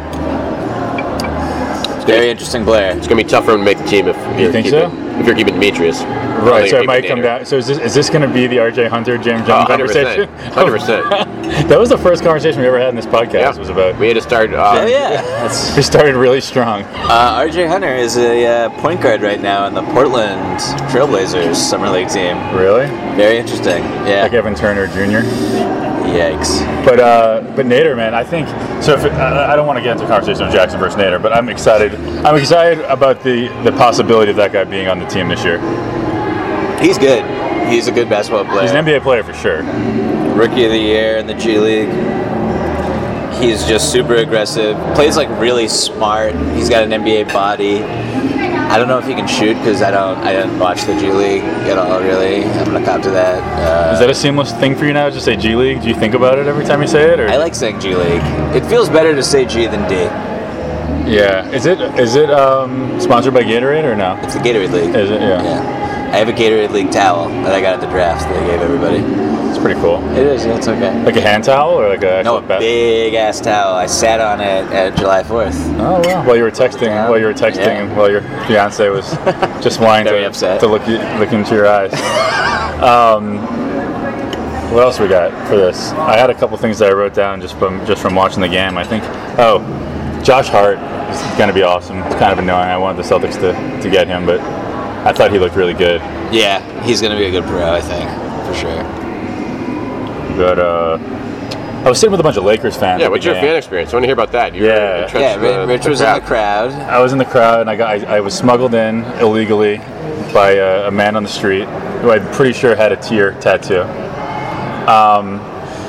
Very 2.06 2.30
interesting 2.30 2.64
player. 2.64 2.90
It's 2.96 3.06
gonna 3.06 3.22
be 3.22 3.28
tough 3.28 3.44
for 3.44 3.52
him 3.52 3.58
to 3.58 3.64
make 3.64 3.78
the 3.78 3.84
team 3.84 4.08
if 4.08 4.16
you're 4.38 4.52
think 4.52 4.66
keeping, 4.66 4.90
so? 4.90 5.18
if 5.20 5.26
you're 5.26 5.34
keeping 5.36 5.54
Demetrius. 5.54 6.02
Right, 6.02 6.68
so 6.68 6.76
you're 6.76 6.84
it 6.84 6.86
might 6.86 7.06
come 7.06 7.18
Nader. 7.20 7.22
down. 7.22 7.46
So 7.46 7.56
is 7.56 7.66
this, 7.66 7.78
is 7.78 7.94
this 7.94 8.10
going 8.10 8.20
to 8.20 8.32
be 8.32 8.46
the 8.46 8.58
RJ 8.58 8.88
Hunter, 8.88 9.16
Jam 9.16 9.42
Oh, 9.42 9.64
100%. 9.64 9.66
conversation? 9.66 10.28
100%. 10.52 11.68
that 11.68 11.78
was 11.78 11.88
the 11.88 11.96
first 11.98 12.22
conversation 12.22 12.60
we 12.60 12.66
ever 12.66 12.78
had 12.78 12.90
in 12.90 12.94
this 12.94 13.06
podcast. 13.06 13.32
Yeah. 13.32 13.56
Was 13.58 13.70
about 13.70 13.98
We 13.98 14.06
had 14.08 14.14
to 14.14 14.20
start. 14.20 14.52
Uh, 14.52 14.72
Oh 14.82 14.86
yeah, 14.86 15.74
we 15.76 15.82
started 15.82 16.14
really 16.14 16.40
strong. 16.42 16.82
Uh, 16.82 17.40
RJ 17.40 17.68
Hunter 17.68 17.94
is 17.94 18.16
a 18.18 18.46
uh, 18.46 18.80
point 18.80 19.00
guard 19.00 19.22
right 19.22 19.40
now 19.40 19.66
in 19.66 19.74
the 19.74 19.82
Portland 19.92 20.60
Trailblazers 20.90 21.56
summer 21.56 21.88
league 21.88 22.08
team. 22.10 22.36
Really, 22.54 22.86
Very 23.16 23.38
interesting. 23.38 23.82
Yeah. 24.06 24.22
like 24.24 24.34
Evan 24.34 24.54
Turner 24.54 24.86
Jr. 24.88 25.26
Yikes. 26.16 26.84
But 26.84 27.00
uh, 27.00 27.40
but 27.54 27.66
Nader, 27.66 27.96
man, 27.96 28.14
I 28.14 28.24
think 28.24 28.48
so. 28.82 28.94
If 28.94 29.04
it, 29.04 29.12
I, 29.12 29.52
I 29.52 29.56
don't 29.56 29.66
want 29.66 29.78
to 29.78 29.82
get 29.82 29.92
into 29.92 30.04
a 30.04 30.08
conversation 30.08 30.46
of 30.46 30.52
Jackson 30.52 30.78
versus 30.78 30.98
Nader, 30.98 31.20
but 31.20 31.32
I'm 31.32 31.48
excited. 31.48 31.94
I'm 32.24 32.36
excited 32.36 32.84
about 32.84 33.22
the 33.22 33.48
the 33.64 33.72
possibility 33.72 34.30
of 34.30 34.36
that 34.36 34.52
guy 34.52 34.64
being 34.64 34.88
on 34.88 34.98
the 34.98 35.06
team 35.06 35.28
this 35.28 35.44
year. 35.44 35.58
He's 36.80 36.98
good. 36.98 37.24
He's 37.68 37.88
a 37.88 37.92
good 37.92 38.08
basketball 38.08 38.44
player. 38.44 38.62
He's 38.62 38.70
an 38.70 38.84
NBA 38.84 39.02
player 39.02 39.22
for 39.22 39.34
sure. 39.34 39.62
Rookie 40.34 40.64
of 40.64 40.70
the 40.70 40.78
year 40.78 41.16
in 41.16 41.26
the 41.26 41.34
G 41.34 41.58
League. 41.58 41.88
He's 43.40 43.66
just 43.66 43.92
super 43.92 44.14
aggressive. 44.16 44.76
Plays 44.94 45.16
like 45.16 45.28
really 45.40 45.68
smart. 45.68 46.34
He's 46.54 46.70
got 46.70 46.84
an 46.84 46.90
NBA 46.90 47.32
body. 47.32 47.78
I 48.68 48.78
don't 48.78 48.88
know 48.88 48.98
if 48.98 49.06
he 49.06 49.14
can 49.14 49.26
shoot 49.28 49.54
because 49.54 49.80
I 49.80 49.90
don't. 49.90 50.18
I 50.18 50.32
didn't 50.32 50.58
watch 50.58 50.82
the 50.84 50.98
G 50.98 51.10
League 51.12 51.42
at 51.70 51.78
all. 51.78 52.00
Really, 52.00 52.44
I'm 52.44 52.64
gonna 52.66 52.84
cop 52.84 53.00
to 53.02 53.10
that. 53.10 53.38
Uh, 53.88 53.92
Is 53.94 54.00
that 54.00 54.10
a 54.10 54.14
seamless 54.14 54.52
thing 54.52 54.74
for 54.74 54.84
you 54.86 54.92
now? 54.92 55.08
Just 55.08 55.24
say 55.24 55.36
G 55.36 55.54
League. 55.54 55.82
Do 55.82 55.88
you 55.88 55.94
think 55.94 56.14
about 56.14 56.38
it 56.38 56.46
every 56.46 56.64
time 56.64 56.82
you 56.82 56.88
say 56.88 57.12
it, 57.12 57.20
or 57.20 57.28
I 57.28 57.36
like 57.36 57.54
saying 57.54 57.80
G 57.80 57.94
League. 57.94 58.22
It 58.54 58.64
feels 58.68 58.88
better 58.88 59.14
to 59.14 59.22
say 59.22 59.44
G 59.46 59.66
than 59.66 59.88
D. 59.88 59.94
yeah? 61.10 61.48
Is 61.50 61.66
it 61.66 61.80
is 61.98 62.16
it 62.16 62.30
um, 62.30 63.00
sponsored 63.00 63.34
by 63.34 63.42
Gatorade 63.42 63.84
or 63.84 63.94
no? 63.94 64.18
It's 64.22 64.34
the 64.34 64.40
Gatorade 64.40 64.72
League. 64.72 64.94
Is 64.94 65.10
it? 65.10 65.20
Yeah. 65.20 65.42
Yeah. 65.42 66.10
I 66.12 66.16
have 66.18 66.28
a 66.28 66.32
Gatorade 66.32 66.70
League 66.72 66.90
towel 66.90 67.28
that 67.28 67.52
I 67.54 67.60
got 67.60 67.74
at 67.74 67.80
the 67.80 67.86
draft 67.88 68.22
that 68.28 68.42
I 68.42 68.46
gave 68.46 68.60
everybody. 68.60 68.98
It's 69.48 69.58
pretty 69.58 69.80
cool. 69.80 70.02
It 70.12 70.26
is, 70.26 70.44
yeah, 70.44 70.56
it's 70.56 70.68
okay. 70.68 71.02
Like 71.04 71.16
a 71.16 71.20
hand 71.20 71.44
towel 71.44 71.70
or 71.80 71.88
like 71.88 72.02
a 72.02 72.22
No, 72.22 72.36
a 72.38 72.42
bat- 72.42 72.60
big 72.60 73.14
ass 73.14 73.40
towel. 73.40 73.74
I 73.74 73.86
sat 73.86 74.20
on 74.20 74.40
it 74.40 74.70
at 74.72 74.96
July 74.96 75.22
4th. 75.22 75.54
Oh 75.80 76.00
wow! 76.06 76.26
While 76.26 76.36
you 76.36 76.42
were 76.42 76.50
texting, 76.50 76.82
Yeah. 76.88 77.08
while 77.08 77.18
you 77.18 77.26
were 77.26 77.32
texting, 77.34 77.66
Yeah. 77.88 77.96
while 77.96 78.10
your 78.10 78.22
fiance 78.46 78.88
was 78.88 79.10
just 79.62 79.80
wanting 79.80 80.06
Very 80.06 80.20
to, 80.22 80.26
upset. 80.28 80.60
to 80.60 80.66
look 80.66 80.86
look 80.86 81.32
into 81.32 81.54
your 81.54 81.66
eyes. 81.68 81.92
um, 82.82 83.38
what 84.72 84.82
else 84.82 84.98
we 84.98 85.08
got 85.08 85.30
for 85.48 85.56
this? 85.56 85.92
I 85.92 86.16
had 86.18 86.28
a 86.28 86.34
couple 86.34 86.56
things 86.58 86.78
that 86.80 86.90
I 86.90 86.92
wrote 86.94 87.14
down 87.14 87.40
just 87.40 87.56
from 87.58 87.84
just 87.86 88.02
from 88.02 88.14
watching 88.14 88.40
the 88.40 88.48
game. 88.48 88.76
I 88.76 88.84
think. 88.84 89.04
Oh, 89.38 89.60
Josh 90.22 90.48
Hart 90.48 90.78
is 90.78 91.20
going 91.38 91.48
to 91.48 91.54
be 91.54 91.62
awesome. 91.62 91.98
It's 92.02 92.16
kind 92.16 92.32
of 92.32 92.38
annoying. 92.40 92.68
I 92.68 92.76
wanted 92.76 93.02
the 93.02 93.08
Celtics 93.08 93.34
to, 93.40 93.52
to 93.82 93.88
get 93.90 94.08
him, 94.08 94.26
but 94.26 94.40
I 94.40 95.12
thought 95.12 95.30
he 95.30 95.38
looked 95.38 95.54
really 95.54 95.74
good. 95.74 96.00
Yeah, 96.32 96.60
he's 96.82 97.00
going 97.00 97.12
to 97.12 97.16
be 97.18 97.26
a 97.26 97.30
good 97.30 97.44
pro, 97.44 97.72
I 97.72 97.80
think, 97.80 98.10
for 98.48 98.54
sure. 98.54 98.82
But 100.36 100.58
uh, 100.58 100.98
I 101.84 101.88
was 101.88 101.98
sitting 101.98 102.10
with 102.10 102.20
a 102.20 102.22
bunch 102.22 102.36
of 102.36 102.44
Lakers 102.44 102.76
fans. 102.76 103.00
Yeah, 103.00 103.08
what's 103.08 103.24
your 103.24 103.34
game. 103.34 103.44
fan 103.44 103.56
experience? 103.56 103.92
I 103.92 103.96
want 103.96 104.04
to 104.04 104.08
hear 104.08 104.12
about 104.14 104.32
that. 104.32 104.54
You're 104.54 104.66
Yeah. 104.68 105.04
entrenched 105.04 105.20
Yeah, 105.20 105.34
in 105.34 105.40
the- 105.60 105.66
Rich 105.66 105.84
the 105.84 105.90
was 105.90 106.00
in 106.00 106.06
crowd. 106.06 106.22
the 106.22 106.26
crowd. 106.26 106.72
I 106.72 106.98
was 107.00 107.12
in 107.12 107.18
the 107.18 107.24
crowd 107.24 107.60
and 107.62 107.70
I 107.70 107.76
got 107.76 107.88
I, 108.04 108.16
I 108.16 108.20
was 108.20 108.34
smuggled 108.34 108.74
in 108.74 109.04
illegally 109.20 109.78
by 110.34 110.52
a, 110.52 110.88
a 110.88 110.90
man 110.90 111.16
on 111.16 111.22
the 111.22 111.28
street 111.28 111.64
who 112.02 112.10
I'm 112.10 112.28
pretty 112.32 112.52
sure 112.52 112.74
had 112.76 112.92
a 112.92 112.96
tear 112.96 113.32
tattoo. 113.40 113.82
Um, 114.90 115.40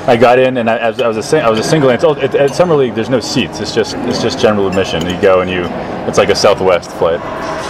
I 0.08 0.16
got 0.16 0.38
in 0.38 0.56
and 0.56 0.70
I, 0.70 0.76
I 0.78 0.88
was, 0.88 1.00
I 1.00 1.08
was 1.08 1.16
a 1.18 1.22
sing- 1.22 1.42
I 1.42 1.50
was 1.50 1.58
a 1.58 1.62
single. 1.64 1.90
It's 1.90 2.02
all, 2.04 2.16
at, 2.18 2.34
at 2.34 2.54
summer 2.54 2.74
league. 2.74 2.94
There's 2.94 3.10
no 3.10 3.20
seats. 3.20 3.60
It's 3.60 3.74
just 3.74 3.94
it's 3.98 4.22
just 4.22 4.38
general 4.40 4.66
admission. 4.66 5.04
You 5.04 5.20
go 5.20 5.40
and 5.42 5.50
you. 5.50 5.64
It's 6.08 6.16
like 6.16 6.30
a 6.30 6.34
Southwest 6.34 6.90
flight. 6.92 7.20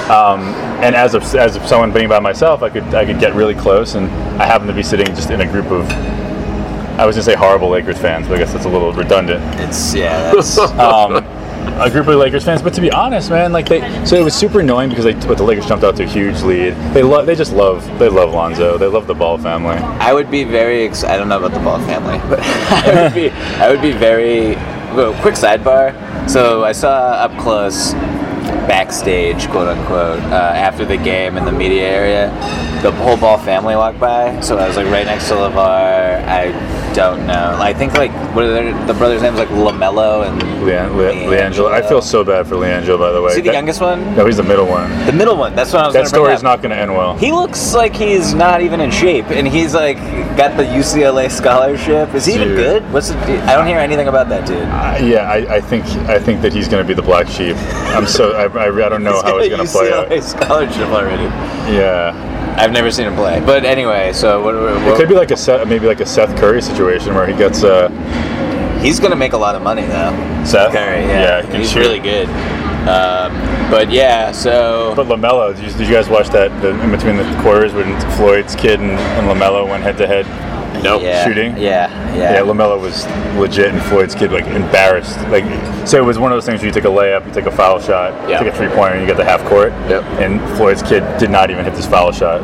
Um, 0.09 0.41
and 0.85 0.95
as 0.95 1.15
of 1.15 1.23
as 1.35 1.57
of 1.57 1.67
someone 1.67 1.93
being 1.93 2.09
by 2.09 2.21
myself, 2.21 2.63
I 2.63 2.71
could 2.71 2.85
I 2.95 3.05
could 3.05 3.19
get 3.19 3.35
really 3.35 3.55
close, 3.57 3.97
and 3.97 4.07
I 4.41 4.47
happened 4.47 4.69
to 4.69 4.75
be 4.75 4.85
sitting 4.85 5.07
just 5.07 5.31
in 5.31 5.41
a 5.41 5.51
group 5.51 5.67
of. 5.73 5.89
I 6.99 7.07
was 7.07 7.15
gonna 7.15 7.25
say 7.25 7.35
horrible 7.37 7.69
Lakers 7.69 7.99
fans, 7.99 8.27
but 8.27 8.35
I 8.35 8.39
guess 8.39 8.53
that's 8.53 8.65
a 8.65 8.69
little 8.69 8.93
redundant 8.93 9.43
It's, 9.61 9.95
yeah, 9.95 10.33
that's. 10.33 10.59
um, 10.59 11.25
a 11.81 11.89
group 11.91 12.09
of 12.09 12.17
Lakers 12.17 12.45
fans. 12.45 12.63
But 12.63 12.75
to 12.75 12.81
be 12.81 12.91
honest, 12.91 13.31
man, 13.31 13.53
like 13.53 13.69
they, 13.69 13.81
so 14.05 14.17
it 14.17 14.25
was 14.25 14.35
super 14.35 14.61
annoying 14.61 14.89
because 14.89 15.05
they, 15.05 15.13
but 15.13 15.37
the 15.37 15.45
Lakers 15.45 15.67
jumped 15.67 15.85
out 15.85 15.97
to 15.97 16.05
a 16.05 16.07
huge 16.07 16.43
lead. 16.43 16.75
They 16.93 17.03
love, 17.03 17.27
they 17.27 17.35
just 17.37 17.53
love, 17.53 17.87
they 17.99 18.09
love 18.09 18.33
Lonzo. 18.33 18.79
They 18.79 18.87
love 18.87 19.07
the 19.07 19.15
Ball 19.15 19.39
family. 19.39 19.77
I 19.77 20.13
would 20.13 20.31
be 20.31 20.45
very. 20.45 20.87
Ex- 20.87 21.05
I 21.05 21.17
don't 21.17 21.29
know 21.29 21.39
about 21.39 21.53
the 21.53 21.61
Ball 21.65 21.79
family, 21.81 22.19
but 22.29 22.41
I 22.43 23.03
would 23.05 23.15
be. 23.15 23.31
I 23.31 23.71
would 23.71 23.83
be 23.83 23.93
very. 23.93 24.55
Well, 24.95 25.15
quick 25.21 25.35
sidebar. 25.35 25.95
So 26.29 26.65
I 26.65 26.73
saw 26.73 26.91
up 27.13 27.39
close, 27.39 27.93
backstage, 28.67 29.47
quote 29.49 29.69
unquote, 29.69 30.21
uh, 30.33 30.53
after 30.57 30.85
the 30.85 30.97
game 30.97 31.37
in 31.37 31.45
the 31.45 31.53
media 31.53 31.87
area, 31.89 32.29
the 32.83 32.91
whole 32.93 33.17
Ball 33.17 33.39
family 33.39 33.77
walked 33.77 34.01
by. 34.01 34.41
So 34.41 34.57
I 34.59 34.67
was 34.67 34.77
like 34.77 34.87
right 34.87 35.07
next 35.07 35.29
to 35.29 35.35
LaVar. 35.35 36.08
I 36.27 36.93
don't 36.95 37.27
know. 37.27 37.57
I 37.61 37.73
think 37.73 37.95
like 37.95 38.11
what 38.35 38.45
are 38.45 38.51
their, 38.53 38.87
the 38.87 38.95
brothers' 38.95 39.23
names? 39.23 39.37
Like 39.39 39.49
LaMelo 39.49 40.27
and 40.27 40.43
Lean, 40.65 40.97
Le, 40.97 41.13
LiAngelo. 41.13 41.71
I 41.71 41.83
feel 41.87 42.03
so 42.03 42.25
bad 42.25 42.47
for 42.47 42.57
LiAngelo, 42.57 42.99
by 42.99 43.13
the 43.13 43.21
way. 43.23 43.31
Is 43.31 43.37
he 43.37 43.43
the 43.43 43.49
That- 43.49 43.55
youngest 43.55 43.81
one? 43.81 44.17
No, 44.17 44.27
he's 44.27 44.37
the 44.39 44.43
middle 44.43 44.67
one. 44.67 44.91
The 45.07 45.13
middle 45.13 45.37
one. 45.37 45.55
That's 45.55 45.73
what 45.73 45.83
I 45.83 45.87
was. 45.87 45.95
That 45.95 46.09
story 46.09 46.33
is 46.35 46.43
not 46.43 46.61
going 46.63 46.71
to 46.71 46.77
end 46.77 46.93
well. 46.93 47.17
He 47.17 47.33
looks 47.33 47.75
like 47.75 47.95
he's 47.95 48.35
not 48.35 48.61
even 48.61 48.81
in 48.81 48.91
shape, 48.91 49.27
and 49.27 49.47
he's 49.47 49.75
like 49.75 49.99
got 50.37 50.57
the 50.57 50.65
UCLA 50.65 51.31
scholarship. 51.31 52.15
Is 52.15 52.27
he 52.27 52.35
even 52.35 52.49
good? 52.49 52.83
What's 52.93 53.11
the, 53.11 53.17
I 53.45 53.55
don't 53.55 53.67
hear 53.67 53.79
anything 53.79 54.09
about 54.09 54.29
that 54.31 54.47
dude. 54.47 54.59
Uh, 54.63 54.99
yeah, 55.05 55.31
I, 55.31 55.57
I 55.57 55.61
think 55.61 55.85
I 56.09 56.19
think 56.19 56.43
that 56.43 56.53
he's 56.53 56.69
going 56.69 56.83
to 56.83 56.89
be 56.89 56.95
the 56.95 57.03
black 57.03 57.29
sheep. 57.29 57.57
I'm 57.97 58.07
so 58.07 58.33
I, 58.33 58.45
I, 58.47 58.67
I 58.69 58.89
don't 58.89 59.03
know 59.03 59.13
He's 59.19 59.23
how 59.23 59.39
it's 59.39 59.49
going 59.49 59.67
to 59.67 59.73
play 59.73 59.93
out. 59.93 60.09
UCLA 60.09 60.23
scholarship 60.23 60.89
already. 60.89 61.25
Yeah, 61.73 62.13
I've 62.59 62.73
never 62.73 62.91
seen 62.91 63.07
him 63.07 63.15
play, 63.15 63.41
but 63.41 63.65
anyway. 63.65 64.13
So 64.13 64.43
what? 64.43 64.55
what 64.55 64.95
it 64.95 64.97
could 64.97 65.09
be 65.09 65.15
like 65.15 65.31
a 65.31 65.37
Seth, 65.37 65.67
maybe 65.69 65.87
like 65.87 66.01
a 66.01 66.07
Seth 66.07 66.37
Curry 66.39 66.61
situation 66.61 67.15
where 67.15 67.27
he 67.27 67.37
gets 67.37 67.63
uh, 67.65 67.89
he's 68.83 68.99
gonna 69.01 69.17
make 69.17 69.33
a 69.33 69.39
lot 69.39 69.55
of 69.55 69.63
money 69.63 69.83
though. 69.83 70.45
Seth. 70.45 70.73
Curry, 70.73 71.03
yeah, 71.03 71.43
yeah, 71.43 71.51
he 71.53 71.59
he's 71.59 71.71
shoot. 71.73 71.81
really 71.81 72.01
good. 72.01 72.29
Um, 72.89 73.33
but 73.71 73.91
yeah, 73.91 74.33
so 74.33 74.95
But 74.97 75.07
LaMelo, 75.09 75.55
did 75.55 75.65
you, 75.65 75.79
did 75.79 75.89
you 75.89 75.93
guys 75.95 76.09
watch 76.09 76.29
that 76.31 76.49
the, 76.63 76.71
in 76.81 76.91
between 76.91 77.17
the 77.17 77.41
quarters 77.43 77.75
when 77.75 78.01
Floyd's 78.17 78.55
kid 78.55 78.81
and, 78.81 78.93
and 78.93 79.29
Lamelo 79.29 79.69
went 79.69 79.83
head 79.83 79.99
to 79.99 80.07
head? 80.07 80.25
Nope. 80.83 81.03
yeah, 81.03 81.25
shooting? 81.25 81.57
Yeah, 81.57 81.89
Yeah, 82.15 82.35
yeah. 82.35 82.41
LaMelo 82.41 82.81
was 82.81 83.05
legit, 83.39 83.73
and 83.75 83.83
Floyd's 83.85 84.15
kid 84.15 84.31
like 84.33 84.47
embarrassed. 84.47 85.17
Like, 85.29 85.45
so 85.87 85.99
it 85.99 86.05
was 86.05 86.19
one 86.19 86.31
of 86.33 86.37
those 86.37 86.47
things 86.47 86.61
where 86.61 86.67
you 86.69 86.73
take 86.73 86.85
a 86.85 86.89
layup, 86.89 87.27
you 87.27 87.33
take 87.33 87.47
a 87.47 87.51
foul 87.51 87.81
shot, 87.81 88.13
Yeah. 88.29 88.39
take 88.39 88.53
a 88.53 88.57
three 88.57 88.69
pointer, 88.69 88.93
and 88.95 89.01
you 89.01 89.07
get 89.07 89.17
the 89.17 89.25
half 89.25 89.45
court. 89.47 89.73
Yep. 89.89 90.05
And 90.21 90.41
Floyd's 90.57 90.83
kid 90.83 91.03
did 91.19 91.31
not 91.31 91.51
even 91.51 91.65
hit 91.65 91.75
this 91.75 91.87
foul 91.87 92.13
shot. 92.13 92.43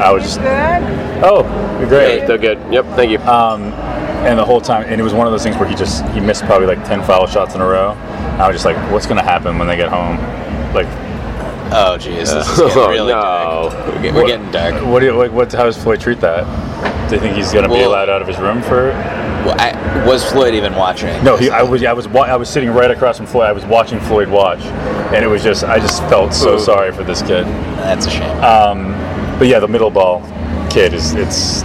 I 0.00 0.12
was 0.12 0.22
just, 0.22 0.38
Good. 0.38 0.82
oh, 1.24 1.78
you're 1.80 1.88
great. 1.88 2.18
Hey, 2.20 2.24
still 2.24 2.38
good. 2.38 2.58
Yep. 2.70 2.84
Thank 2.96 3.10
you. 3.10 3.18
Um, 3.20 3.72
and 4.24 4.38
the 4.38 4.44
whole 4.44 4.60
time, 4.60 4.84
and 4.86 5.00
it 5.00 5.04
was 5.04 5.12
one 5.14 5.26
of 5.26 5.32
those 5.32 5.42
things 5.42 5.56
where 5.56 5.68
he 5.68 5.74
just 5.74 6.04
he 6.10 6.20
missed 6.20 6.44
probably 6.44 6.66
like 6.68 6.84
ten 6.86 7.02
foul 7.02 7.26
shots 7.26 7.54
in 7.56 7.60
a 7.60 7.66
row. 7.66 7.90
I 8.38 8.46
was 8.46 8.54
just 8.54 8.64
like, 8.64 8.76
what's 8.92 9.06
gonna 9.06 9.22
happen 9.22 9.58
when 9.58 9.66
they 9.66 9.76
get 9.76 9.88
home? 9.88 10.16
Like, 10.72 10.86
oh 11.74 11.96
jeez, 11.98 12.32
this 12.32 12.48
is 12.48 12.58
getting 12.58 12.78
Oh, 12.78 13.06
no. 13.06 13.08
dark. 13.08 13.86
We're, 13.96 14.02
get- 14.02 14.14
we're 14.14 14.26
getting 14.26 14.50
dark. 14.52 14.74
what 14.86 15.00
do 15.00 15.06
you 15.06 15.12
like? 15.16 15.32
What? 15.32 15.52
How 15.52 15.64
does 15.64 15.76
Floyd 15.76 16.00
treat 16.00 16.20
that? 16.20 16.44
Do 17.12 17.16
you 17.16 17.22
think 17.24 17.36
he's 17.36 17.52
going 17.52 17.68
to 17.68 17.68
be 17.68 17.82
allowed 17.82 18.08
out 18.08 18.22
of 18.22 18.26
his 18.26 18.38
room 18.38 18.62
for? 18.62 18.88
Well, 19.44 19.54
I, 19.60 20.06
was 20.06 20.24
Floyd 20.24 20.54
even 20.54 20.74
watching? 20.74 21.22
No, 21.22 21.36
he, 21.36 21.50
I 21.50 21.62
was. 21.62 21.84
I 21.84 21.92
was. 21.92 22.06
I 22.06 22.36
was 22.36 22.48
sitting 22.48 22.70
right 22.70 22.90
across 22.90 23.18
from 23.18 23.26
Floyd. 23.26 23.48
I 23.48 23.52
was 23.52 23.66
watching 23.66 24.00
Floyd 24.00 24.30
watch, 24.30 24.60
and 24.60 25.22
it 25.22 25.28
was 25.28 25.42
just. 25.42 25.62
I 25.62 25.78
just 25.78 26.00
felt 26.04 26.32
so 26.32 26.54
Ooh. 26.54 26.58
sorry 26.58 26.90
for 26.90 27.04
this 27.04 27.20
kid. 27.20 27.44
That's 27.76 28.06
a 28.06 28.10
shame. 28.10 28.42
Um, 28.42 28.92
but 29.38 29.46
yeah, 29.46 29.58
the 29.58 29.68
middle 29.68 29.90
ball 29.90 30.22
kid 30.70 30.94
is. 30.94 31.12
It's 31.12 31.64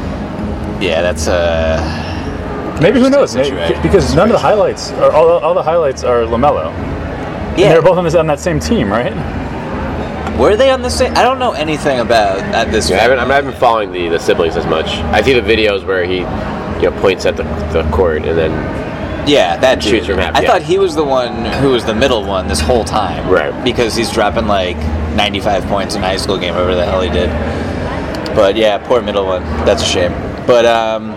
yeah, 0.82 1.02
that's 1.02 1.30
uh, 1.30 2.78
maybe 2.82 3.00
who 3.00 3.10
knows? 3.10 3.34
Maybe, 3.34 3.56
because 3.82 4.14
none 4.14 4.28
of 4.28 4.34
the 4.34 4.40
highlights, 4.40 4.92
are, 4.92 5.14
all, 5.14 5.30
all 5.30 5.54
the 5.54 5.64
highlights 5.64 6.04
are 6.04 6.24
LaMelo. 6.24 6.74
And 6.74 7.58
yeah. 7.58 7.70
they're 7.70 7.82
both 7.82 7.98
on, 7.98 8.04
this, 8.04 8.16
on 8.16 8.28
that 8.28 8.42
same 8.42 8.60
team, 8.60 8.90
right? 8.92 9.14
Were 10.38 10.56
they 10.56 10.70
on 10.70 10.82
the 10.84 10.90
same? 10.90 11.16
I 11.18 11.24
don't 11.24 11.40
know 11.40 11.54
anything 11.54 12.00
about 12.00 12.40
at 12.40 12.72
this. 12.72 12.90
Yeah, 12.90 12.98
I 12.98 13.00
haven't, 13.02 13.20
I 13.20 13.26
haven't 13.36 13.52
been 13.52 13.60
following 13.60 13.92
the, 13.92 14.08
the 14.10 14.20
siblings 14.20 14.56
as 14.56 14.66
much. 14.68 14.86
I 14.88 15.22
see 15.22 15.34
the 15.34 15.42
videos 15.42 15.84
where 15.86 16.06
he, 16.06 16.18
you 16.18 16.90
know, 16.92 17.02
points 17.02 17.26
at 17.26 17.36
the, 17.38 17.44
the 17.74 17.90
court 17.92 18.24
and 18.24 18.38
then 18.38 18.52
Yeah, 19.28 19.58
that 19.58 19.82
Shoots 19.82 20.06
dude. 20.06 20.16
from 20.16 20.18
half, 20.24 20.36
I 20.36 20.42
yeah. 20.42 20.48
thought 20.48 20.62
he 20.62 20.78
was 20.78 20.96
the 20.96 21.04
one 21.04 21.46
who 21.62 21.70
was 21.72 21.86
the 21.86 21.96
middle 21.96 22.24
one 22.24 22.48
this 22.48 22.60
whole 22.60 22.84
time. 22.84 23.28
Right. 23.30 23.52
Because 23.64 23.96
he's 23.96 24.12
dropping 24.12 24.46
like 24.46 24.78
95 25.16 25.66
points 25.66 25.96
in 25.96 26.04
a 26.04 26.06
high 26.06 26.18
school 26.18 26.38
game, 26.38 26.54
whatever 26.54 26.76
the 26.76 26.86
hell 26.86 27.02
he 27.02 27.10
did. 27.10 27.30
But 28.36 28.56
yeah, 28.56 28.78
poor 28.78 29.02
middle 29.02 29.26
one. 29.26 29.42
That's 29.66 29.82
a 29.82 29.86
shame. 29.86 30.12
But 30.46 30.68
um, 30.68 31.12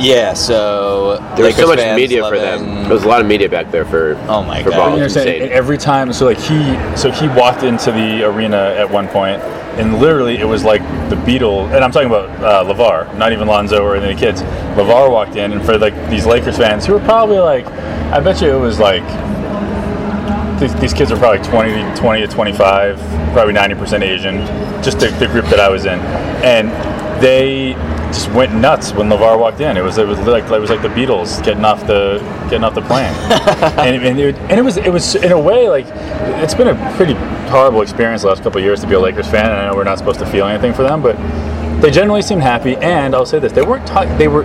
yeah. 0.00 0.32
So 0.34 1.16
there 1.36 1.44
was 1.46 1.54
Lakers 1.56 1.56
so 1.58 1.66
much 1.68 1.78
fans 1.78 1.96
media 2.00 2.28
for 2.28 2.38
them. 2.38 2.60
loving- 2.60 2.82
There 2.84 2.92
was 2.92 3.04
a 3.04 3.08
lot 3.08 3.20
of 3.20 3.26
media 3.26 3.48
back 3.48 3.70
there 3.70 3.84
for 3.84 4.14
Oh 4.28 4.42
my 4.42 4.62
for 4.62 4.70
God. 4.70 4.92
You 4.92 4.98
know 4.98 5.04
I'm 5.04 5.10
saying? 5.10 5.50
Every 5.52 5.78
time, 5.78 6.12
so 6.12 6.26
like 6.26 6.38
he, 6.38 6.76
so 6.96 7.10
he 7.10 7.28
walked 7.28 7.62
into 7.62 7.92
the 7.92 8.24
arena 8.24 8.74
at 8.76 8.90
one 8.90 9.06
point, 9.08 9.40
and 9.78 9.98
literally 9.98 10.38
it 10.38 10.44
was 10.46 10.64
like 10.64 10.82
the 11.10 11.16
Beatles, 11.16 11.72
and 11.74 11.84
I'm 11.84 11.92
talking 11.92 12.08
about 12.08 12.28
uh, 12.42 12.64
LaVar, 12.72 13.16
not 13.16 13.32
even 13.32 13.46
Lonzo 13.46 13.82
or 13.84 13.94
any 13.96 14.12
of 14.12 14.18
the 14.18 14.24
kids. 14.26 14.42
LaVar 14.76 15.10
walked 15.10 15.36
in, 15.36 15.52
and 15.52 15.64
for 15.64 15.78
like 15.78 15.94
these 16.10 16.26
Lakers 16.26 16.56
fans 16.56 16.86
who 16.86 16.94
were 16.94 17.00
probably 17.00 17.38
like, 17.38 17.66
I 17.66 18.20
bet 18.20 18.40
you 18.40 18.48
it 18.54 18.60
was 18.60 18.78
like. 18.78 19.02
These, 20.60 20.74
these 20.74 20.92
kids 20.92 21.10
are 21.10 21.16
probably 21.16 21.42
20, 21.42 21.72
to- 21.72 21.94
20 21.96 22.20
to 22.20 22.26
25, 22.28 22.98
probably 23.32 23.54
90% 23.54 24.02
Asian, 24.02 24.36
just 24.84 25.00
the, 25.00 25.06
the 25.18 25.26
group 25.26 25.46
that 25.46 25.58
I 25.58 25.70
was 25.70 25.86
in. 25.86 25.98
And 26.44 26.68
they 27.22 27.72
just 28.12 28.30
went 28.32 28.54
nuts 28.54 28.92
when 28.92 29.08
LaVar 29.08 29.38
walked 29.38 29.60
in. 29.60 29.76
It 29.76 29.82
was 29.82 29.98
it 29.98 30.06
was 30.06 30.18
like 30.20 30.44
it 30.44 30.60
was 30.60 30.70
like 30.70 30.82
the 30.82 30.88
Beatles 30.88 31.42
getting 31.44 31.64
off 31.64 31.86
the 31.86 32.18
getting 32.44 32.64
off 32.64 32.74
the 32.74 32.82
plane, 32.82 33.12
and, 33.78 34.04
and, 34.04 34.18
it, 34.18 34.36
and 34.36 34.52
it 34.58 34.62
was 34.62 34.76
it 34.76 34.92
was 34.92 35.14
in 35.14 35.32
a 35.32 35.38
way 35.40 35.68
like 35.68 35.86
it's 36.42 36.54
been 36.54 36.68
a 36.68 36.94
pretty 36.96 37.14
horrible 37.50 37.82
experience 37.82 38.22
the 38.22 38.28
last 38.28 38.42
couple 38.42 38.58
of 38.58 38.64
years 38.64 38.80
to 38.80 38.86
be 38.86 38.94
a 38.94 39.00
Lakers 39.00 39.28
fan. 39.28 39.46
And 39.46 39.54
I 39.54 39.70
know 39.70 39.74
we're 39.76 39.84
not 39.84 39.98
supposed 39.98 40.18
to 40.20 40.26
feel 40.26 40.46
anything 40.46 40.72
for 40.72 40.82
them, 40.82 41.02
but 41.02 41.16
they 41.80 41.90
generally 41.90 42.22
seemed 42.22 42.42
happy. 42.42 42.76
And 42.76 43.14
I'll 43.14 43.26
say 43.26 43.38
this: 43.38 43.52
they 43.52 43.62
weren't 43.62 43.86
talk- 43.86 44.18
they 44.18 44.28
were 44.28 44.44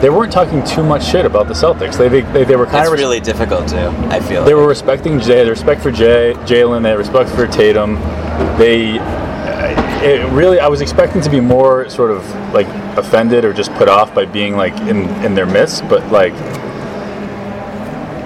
they 0.00 0.10
weren't 0.10 0.32
talking 0.32 0.62
too 0.64 0.82
much 0.82 1.04
shit 1.06 1.24
about 1.24 1.46
the 1.48 1.54
Celtics. 1.54 1.96
They 1.96 2.08
they, 2.08 2.20
they, 2.32 2.44
they 2.44 2.56
were 2.56 2.66
kind 2.66 2.80
It's 2.84 2.92
of 2.92 2.98
really 2.98 3.20
difficult 3.20 3.68
to. 3.68 3.88
I 4.10 4.20
feel. 4.20 4.44
they 4.44 4.54
were 4.54 4.66
respecting 4.66 5.18
Jae, 5.18 5.44
the 5.44 5.50
respect 5.50 5.80
for 5.80 5.90
Jae, 5.92 6.34
Jalen, 6.46 6.82
they 6.82 6.90
had 6.90 6.98
respect 6.98 7.30
for 7.30 7.46
Tatum. 7.46 7.94
They, 8.58 8.98
it 10.04 10.30
really, 10.32 10.60
I 10.60 10.68
was 10.68 10.80
expecting 10.80 11.22
to 11.22 11.30
be 11.30 11.40
more 11.40 11.88
sort 11.88 12.10
of 12.10 12.22
like 12.52 12.66
offended 12.96 13.44
or 13.44 13.52
just 13.52 13.72
put 13.74 13.88
off 13.88 14.14
by 14.14 14.26
being 14.26 14.56
like 14.56 14.76
in 14.82 15.08
in 15.24 15.34
their 15.34 15.46
midst, 15.46 15.88
but 15.88 16.06
like, 16.12 16.34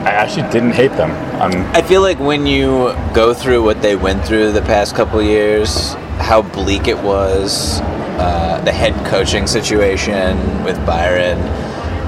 I 0.06 0.10
actually 0.10 0.50
didn't 0.50 0.72
hate 0.72 0.92
them. 0.92 1.10
Um, 1.40 1.52
I 1.74 1.82
feel 1.82 2.02
like 2.02 2.18
when 2.18 2.46
you 2.46 2.94
go 3.14 3.34
through 3.34 3.62
what 3.62 3.80
they 3.82 3.96
went 3.96 4.24
through 4.24 4.52
the 4.52 4.62
past 4.62 4.94
couple 4.94 5.22
years, 5.22 5.94
how 6.18 6.42
bleak 6.42 6.88
it 6.88 6.98
was, 6.98 7.80
uh, 8.18 8.60
the 8.64 8.72
head 8.72 8.94
coaching 9.06 9.46
situation 9.46 10.64
with 10.64 10.76
Byron, 10.84 11.38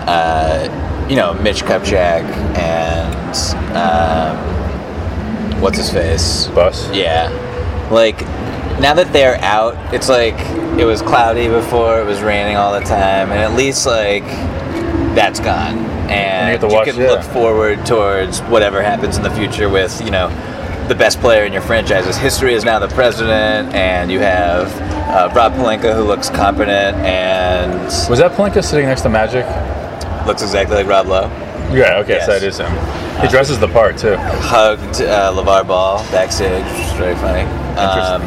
uh, 0.09 1.07
you 1.09 1.17
know, 1.17 1.35
Mitch 1.35 1.63
Kupchak 1.63 2.25
and 2.57 3.37
um, 3.77 4.37
what's 5.61 5.79
his 5.79 5.91
face? 5.91 6.49
Buss. 6.49 6.91
Yeah. 6.93 7.29
Like, 7.91 8.23
now 8.81 8.95
that 8.95 9.12
they're 9.12 9.37
out, 9.43 9.75
it's 9.95 10.09
like 10.09 10.35
it 10.79 10.85
was 10.85 11.03
cloudy 11.03 11.49
before, 11.49 12.01
it 12.01 12.05
was 12.07 12.21
raining 12.23 12.57
all 12.57 12.73
the 12.73 12.85
time, 12.85 13.31
and 13.31 13.40
at 13.40 13.55
least, 13.55 13.87
like, 13.87 14.25
that's 15.14 15.40
gone. 15.40 15.79
And, 16.11 16.61
you 16.62 16.69
watch- 16.69 16.88
can 16.88 16.97
yeah. 17.01 17.09
look 17.11 17.23
forward 17.23 17.85
towards 17.87 18.40
whatever 18.43 18.83
happens 18.83 19.16
in 19.16 19.23
the 19.23 19.31
future 19.31 19.69
with, 19.69 20.01
you 20.03 20.11
know, 20.11 20.29
the 20.88 20.95
best 20.95 21.21
player 21.21 21.45
in 21.45 21.53
your 21.53 21.62
franchise's 21.62 22.16
history 22.16 22.55
is 22.55 22.64
now 22.64 22.79
the 22.81 22.88
president, 22.88 23.73
and 23.75 24.11
you 24.11 24.19
have 24.21 24.73
uh, 25.11 25.33
Rob 25.35 25.53
Pelinka 25.55 25.95
who 25.95 26.03
looks 26.03 26.29
competent 26.31 26.97
and 26.99 27.81
Was 28.09 28.19
that 28.19 28.33
Pelinka 28.33 28.64
sitting 28.64 28.87
next 28.87 29.03
to 29.03 29.09
Magic? 29.09 29.47
looks 30.27 30.43
exactly 30.43 30.77
like 30.77 30.87
Rob 30.87 31.07
Lowe. 31.07 31.29
Yeah. 31.73 31.99
Okay. 31.99 32.21
So 32.27 32.33
Yes. 32.33 32.40
that 32.40 32.43
is 32.43 32.59
him. 32.59 33.21
He 33.23 33.29
dresses 33.29 33.59
the 33.61 33.69
part 33.69 33.97
too. 33.99 34.16
hugged 34.16 35.01
uh, 35.01 35.33
LaVar 35.33 35.66
Ball 35.66 35.99
backstage, 36.11 36.64
which 36.64 36.83
was 36.83 36.93
very 36.95 37.14
funny. 37.16 37.43
Um, 37.79 38.23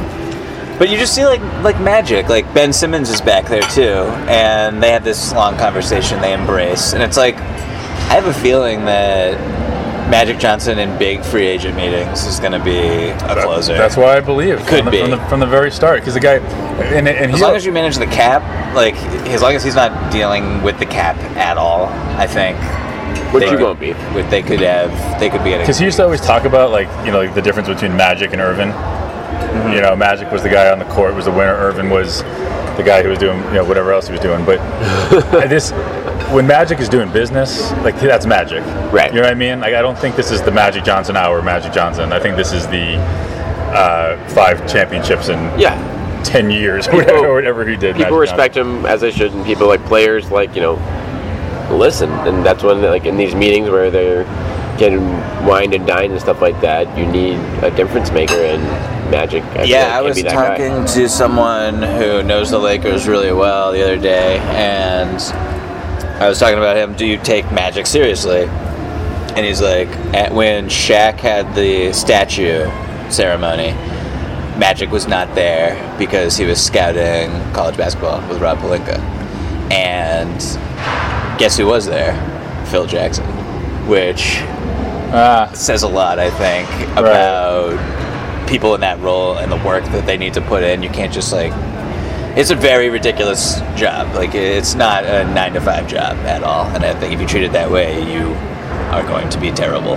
but 0.79 0.89
you 0.89 0.97
just 0.97 1.13
see 1.15 1.25
like 1.25 1.41
like 1.63 1.79
magic. 1.81 2.29
Like 2.29 2.51
Ben 2.53 2.73
Simmons 2.73 3.09
is 3.09 3.21
back 3.21 3.47
there 3.47 3.61
too, 3.63 4.03
and 4.29 4.81
they 4.81 4.91
have 4.91 5.03
this 5.03 5.33
long 5.33 5.57
conversation 5.57 6.21
they 6.21 6.33
embrace, 6.33 6.93
and 6.93 7.01
it's 7.03 7.17
like 7.17 7.35
I 7.35 8.15
have 8.15 8.25
a 8.27 8.33
feeling 8.33 8.85
that 8.85 9.37
Magic 10.09 10.37
Johnson 10.37 10.79
in 10.79 10.97
big 10.99 11.23
free 11.23 11.47
agent 11.47 11.75
meetings 11.75 12.25
is 12.25 12.39
going 12.39 12.51
to 12.51 12.63
be 12.63 12.77
a 12.77 13.41
closer. 13.41 13.73
That's 13.77 13.95
why 13.97 14.17
I 14.17 14.19
believe. 14.19 14.57
Could 14.67 14.83
from 14.83 14.85
the, 14.85 14.91
be. 14.91 15.01
from 15.01 15.11
the, 15.11 15.17
from 15.27 15.39
the 15.39 15.47
very 15.47 15.71
start 15.71 16.01
because 16.01 16.13
the 16.13 16.19
guy, 16.19 16.35
and, 16.35 17.07
and 17.07 17.31
as 17.31 17.39
he, 17.39 17.43
long 17.43 17.55
as 17.55 17.65
you 17.65 17.71
manage 17.71 17.97
the 17.97 18.05
cap, 18.05 18.41
like 18.75 18.95
as 19.29 19.41
long 19.41 19.53
as 19.53 19.63
he's 19.63 19.75
not 19.75 20.11
dealing 20.11 20.61
with 20.61 20.77
the 20.79 20.85
cap 20.85 21.15
at 21.37 21.57
all, 21.57 21.85
I 22.17 22.27
think. 22.27 22.57
Which 23.33 23.45
they 23.45 23.51
you 23.51 23.57
could- 23.57 23.63
won't 23.63 23.79
be. 23.79 23.93
With 24.13 24.29
they 24.29 24.43
could 24.43 24.59
have, 24.59 25.19
they 25.19 25.29
could 25.29 25.43
be 25.43 25.49
getting. 25.51 25.63
Because 25.63 25.79
he 25.79 25.85
used 25.85 25.97
to 25.97 26.03
always 26.03 26.21
talk 26.21 26.43
about 26.45 26.69
like 26.71 26.87
you 27.05 27.11
know 27.11 27.19
like 27.19 27.33
the 27.33 27.41
difference 27.41 27.67
between 27.67 27.95
Magic 27.95 28.31
and 28.33 28.41
Earvin. 28.41 28.69
You 29.73 29.81
know, 29.81 29.95
Magic 29.95 30.31
was 30.31 30.43
the 30.43 30.49
guy 30.49 30.71
on 30.71 30.79
the 30.79 30.85
court, 30.85 31.13
was 31.15 31.25
the 31.25 31.31
winner. 31.31 31.55
Earvin 31.55 31.89
was 31.89 32.21
the 32.77 32.83
guy 32.83 33.03
who 33.03 33.09
was 33.09 33.19
doing 33.19 33.37
you 33.45 33.53
know 33.53 33.65
whatever 33.65 33.91
else 33.93 34.07
he 34.07 34.11
was 34.11 34.21
doing. 34.21 34.43
But 34.45 34.57
this, 35.49 35.71
when 36.31 36.45
Magic 36.47 36.79
is 36.79 36.89
doing 36.89 37.11
business, 37.11 37.71
like 37.83 37.99
that's 37.99 38.25
Magic, 38.25 38.63
Right. 38.91 39.11
You 39.11 39.17
know 39.17 39.23
what 39.27 39.31
I 39.31 39.35
mean? 39.35 39.59
Like 39.59 39.73
I 39.73 39.81
don't 39.81 39.97
think 39.97 40.15
this 40.15 40.31
is 40.31 40.41
the 40.41 40.51
Magic 40.51 40.83
Johnson 40.83 41.15
hour, 41.15 41.41
Magic 41.41 41.73
Johnson. 41.73 42.11
I 42.13 42.19
think 42.19 42.35
this 42.35 42.51
is 42.53 42.67
the 42.67 42.95
uh, 43.73 44.17
five 44.29 44.67
championships 44.71 45.29
in 45.29 45.37
Yeah. 45.59 46.21
ten 46.23 46.49
years, 46.51 46.87
or 46.87 46.91
People- 46.99 47.05
whatever, 47.05 47.33
whatever 47.33 47.65
he 47.67 47.75
did. 47.75 47.95
People 47.95 48.17
Magic 48.17 48.31
respect 48.31 48.57
him 48.57 48.85
as 48.85 49.01
they 49.01 49.11
should, 49.11 49.33
and 49.33 49.45
people 49.45 49.67
like 49.67 49.83
players 49.85 50.29
like 50.31 50.55
you 50.55 50.61
know 50.61 50.73
listen, 51.71 52.09
and 52.27 52.45
that's 52.45 52.63
when 52.63 52.81
like 52.81 53.05
in 53.05 53.17
these 53.17 53.33
meetings 53.35 53.69
where 53.69 53.89
they're 53.89 54.23
getting 54.77 55.03
wined 55.45 55.73
and 55.73 55.85
dined 55.87 56.11
and 56.11 56.19
stuff 56.21 56.41
like 56.41 56.59
that, 56.61 56.85
you 56.97 57.05
need 57.05 57.35
a 57.63 57.69
difference 57.75 58.11
maker 58.11 58.33
and 58.33 58.61
Magic. 59.09 59.43
I 59.43 59.63
Yeah, 59.63 59.83
like, 59.83 59.91
I 59.93 60.01
was 60.01 60.15
be 60.17 60.23
that 60.23 60.33
guy. 60.33 60.57
talking 60.57 60.85
to 60.85 61.09
someone 61.09 61.81
who 61.81 62.23
knows 62.23 62.49
the 62.51 62.59
Lakers 62.59 63.07
really 63.07 63.31
well 63.31 63.71
the 63.71 63.81
other 63.83 63.97
day, 63.97 64.37
and 64.39 65.19
I 66.21 66.27
was 66.29 66.39
talking 66.39 66.57
about 66.57 66.77
him. 66.77 66.93
Do 66.95 67.05
you 67.05 67.17
take 67.17 67.51
Magic 67.51 67.85
seriously? 67.85 68.43
And 69.35 69.45
he's 69.45 69.61
like, 69.61 69.87
at, 70.13 70.31
when 70.33 70.67
Shaq 70.67 71.15
had 71.19 71.53
the 71.55 71.91
statue 71.93 72.69
ceremony, 73.09 73.71
Magic 74.59 74.91
was 74.91 75.07
not 75.07 75.33
there 75.35 75.75
because 75.97 76.37
he 76.37 76.45
was 76.45 76.63
scouting 76.63 77.31
college 77.53 77.75
basketball 77.75 78.21
with 78.29 78.39
Rob 78.41 78.59
Pelinka. 78.59 78.99
And 79.71 80.39
guess 81.39 81.57
who 81.57 81.65
was 81.65 81.85
there? 81.87 82.13
Phil 82.67 82.85
Jackson, 82.85 83.25
which 83.87 84.37
Ah, 85.15 85.49
says 85.53 85.83
a 85.83 85.87
lot, 85.87 86.17
I 86.19 86.29
think, 86.31 86.67
about 86.97 87.73
people 88.53 88.75
in 88.75 88.81
that 88.81 88.99
role 88.99 89.35
and 89.39 89.51
the 89.51 89.57
work 89.65 89.83
that 89.85 90.05
they 90.05 90.15
need 90.15 90.35
to 90.35 90.41
put 90.41 90.61
in. 90.61 90.83
You 90.83 90.89
can't 90.89 91.11
just 91.11 91.33
like. 91.33 91.51
It's 92.37 92.51
a 92.51 92.55
very 92.55 92.89
ridiculous 92.89 93.59
job. 93.75 94.13
Like 94.13 94.35
it's 94.35 94.75
not 94.75 95.05
a 95.05 95.25
nine 95.33 95.53
to 95.53 95.61
five 95.61 95.87
job 95.87 96.17
at 96.17 96.43
all. 96.43 96.65
And 96.67 96.85
I 96.85 96.93
think 96.99 97.13
if 97.13 97.19
you 97.19 97.25
treat 97.25 97.43
it 97.43 97.51
that 97.53 97.71
way, 97.71 97.99
you 98.13 98.33
are 98.93 99.01
going 99.01 99.27
to 99.29 99.39
be 99.39 99.51
terrible. 99.51 99.95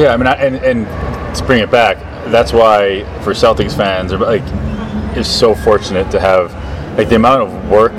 Yeah, 0.00 0.14
I 0.14 0.16
mean, 0.16 0.26
I, 0.26 0.34
and 0.36 0.56
and 0.56 1.36
to 1.36 1.44
bring 1.44 1.62
it 1.62 1.70
back, 1.70 1.98
that's 2.30 2.54
why 2.54 3.04
for 3.22 3.32
Celtics 3.32 3.76
fans, 3.76 4.12
like, 4.12 4.44
is 5.14 5.28
so 5.28 5.54
fortunate 5.54 6.10
to 6.10 6.20
have 6.20 6.54
like 6.96 7.10
the 7.10 7.16
amount 7.16 7.42
of 7.42 7.70
work 7.70 7.92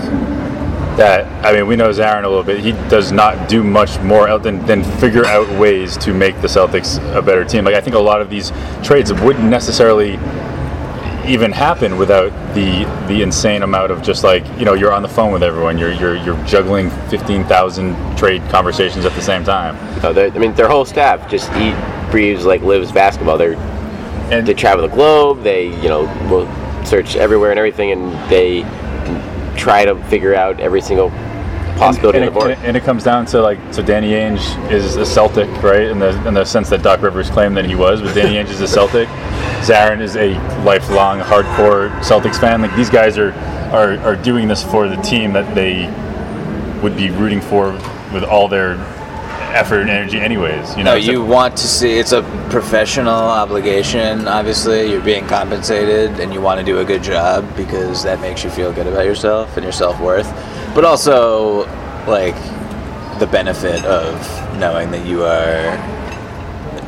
that 0.98 1.46
I 1.46 1.54
mean, 1.54 1.68
we 1.68 1.76
know 1.76 1.90
Zarren 1.90 2.24
a 2.24 2.28
little 2.28 2.44
bit. 2.44 2.60
He 2.60 2.74
does 2.90 3.12
not 3.12 3.50
do 3.50 3.64
much 3.64 4.00
more 4.02 4.38
than, 4.40 4.66
than 4.66 4.84
figure 5.00 5.26
out 5.26 5.48
ways 5.60 5.98
to 5.98 6.14
make 6.14 6.40
the 6.42 6.48
Celtics 6.48 7.00
a 7.16 7.22
better 7.22 7.46
team. 7.46 7.66
Like 7.66 7.76
I 7.76 7.82
think 7.82 7.96
a 7.96 8.00
lot 8.00 8.22
of 8.22 8.30
these 8.30 8.52
trades 8.84 9.14
wouldn't 9.14 9.46
necessarily 9.46 10.20
even 11.28 11.52
happen 11.52 11.98
without 11.98 12.32
the 12.56 12.84
the 13.08 13.22
insane 13.22 13.62
amount 13.64 13.92
of 13.92 14.02
just 14.02 14.24
like 14.24 14.44
you 14.58 14.66
know 14.66 14.74
you're 14.74 14.92
on 14.92 15.02
the 15.02 15.10
phone 15.10 15.32
with 15.32 15.44
everyone. 15.44 15.78
You're 15.78 15.94
you're 15.94 16.16
you're 16.18 16.46
juggling 16.46 16.90
fifteen 17.10 17.44
thousand 17.46 17.96
trade 18.18 18.42
conversations 18.50 19.06
at 19.06 19.14
the 19.14 19.22
same 19.22 19.44
time. 19.44 19.76
No, 20.02 20.10
I 20.10 20.38
mean, 20.38 20.54
their 20.56 20.68
whole 20.68 20.86
staff 20.86 21.30
just 21.30 21.52
eat, 21.54 21.76
breathes, 22.12 22.46
like 22.46 22.62
lives 22.62 22.92
basketball. 22.92 23.38
They're 23.38 23.56
And 24.32 24.48
they 24.48 24.54
travel 24.54 24.88
the 24.88 24.94
globe. 24.94 25.44
They 25.44 25.68
you 25.82 25.90
know 25.90 26.04
will 26.30 26.48
search 26.86 27.16
everywhere 27.16 27.52
and 27.52 27.60
everything, 27.60 27.92
and 27.92 28.12
they 28.30 28.64
try 29.62 29.86
to 29.86 29.96
figure 30.06 30.34
out 30.34 30.60
every 30.60 30.82
single 30.82 31.10
possibility 31.78 32.20
and, 32.20 32.30
on 32.30 32.34
the 32.34 32.40
it, 32.40 32.44
and 32.44 32.52
it- 32.64 32.68
and 32.68 32.78
it 32.78 32.84
comes 32.84 33.04
down 33.04 33.26
to 33.28 33.42
like 33.42 33.60
so 33.72 33.82
Danny 33.84 34.12
Ainge 34.12 34.72
is 34.72 34.96
a 34.96 35.06
Celtic, 35.06 35.48
right? 35.62 35.84
In 35.84 36.00
the 36.00 36.10
in 36.28 36.34
the 36.34 36.46
sense 36.46 36.70
that 36.70 36.82
Doc 36.82 37.02
Rivers 37.02 37.30
claimed 37.30 37.56
that 37.58 37.66
he 37.66 37.76
was, 37.76 38.02
but 38.02 38.14
Danny 38.16 38.36
Ainge 38.36 38.50
is 38.50 38.62
a 38.62 38.68
Celtic. 38.68 39.08
Zarren 39.62 40.02
is 40.02 40.16
a 40.16 40.34
lifelong 40.64 41.20
hardcore 41.20 41.92
Celtics 42.00 42.40
fan. 42.40 42.62
Like 42.62 42.76
these 42.76 42.90
guys 42.90 43.18
are 43.18 43.32
are, 43.72 43.98
are 44.00 44.16
doing 44.16 44.48
this 44.48 44.64
for 44.64 44.90
the 44.90 44.98
team 44.98 45.32
that 45.34 45.54
they 45.56 45.86
would 46.82 46.98
be 46.98 47.10
rooting 47.12 47.40
for 47.42 47.72
with 48.14 48.24
all 48.24 48.48
their 48.48 48.76
effort 49.52 49.82
and 49.82 49.90
energy 49.90 50.20
anyways. 50.20 50.76
You 50.78 50.84
know, 50.84 50.92
No, 50.92 50.96
you 50.96 51.24
want 51.24 51.56
to 51.58 51.68
see 51.68 51.94
it's 51.94 52.12
a 52.12 52.24
professional 52.50 53.14
obligation. 53.14 54.28
Obviously, 54.28 54.90
you're 54.90 55.02
being 55.02 55.28
compensated, 55.28 56.20
and 56.20 56.34
you 56.34 56.42
want 56.42 56.60
to 56.60 56.66
do 56.66 56.80
a 56.80 56.86
good 56.86 57.04
job 57.04 57.46
because 57.56 58.04
that 58.04 58.20
makes 58.22 58.44
you 58.44 58.50
feel 58.50 58.72
good 58.74 58.88
about 58.88 59.06
yourself 59.06 59.56
and 59.58 59.64
your 59.64 59.74
self 59.74 60.00
worth. 60.00 60.30
But 60.74 60.86
also, 60.86 61.66
like 62.08 62.36
the 63.20 63.28
benefit 63.28 63.84
of 63.86 64.16
knowing 64.58 64.92
that 64.92 65.06
you 65.06 65.24
are 65.24 66.01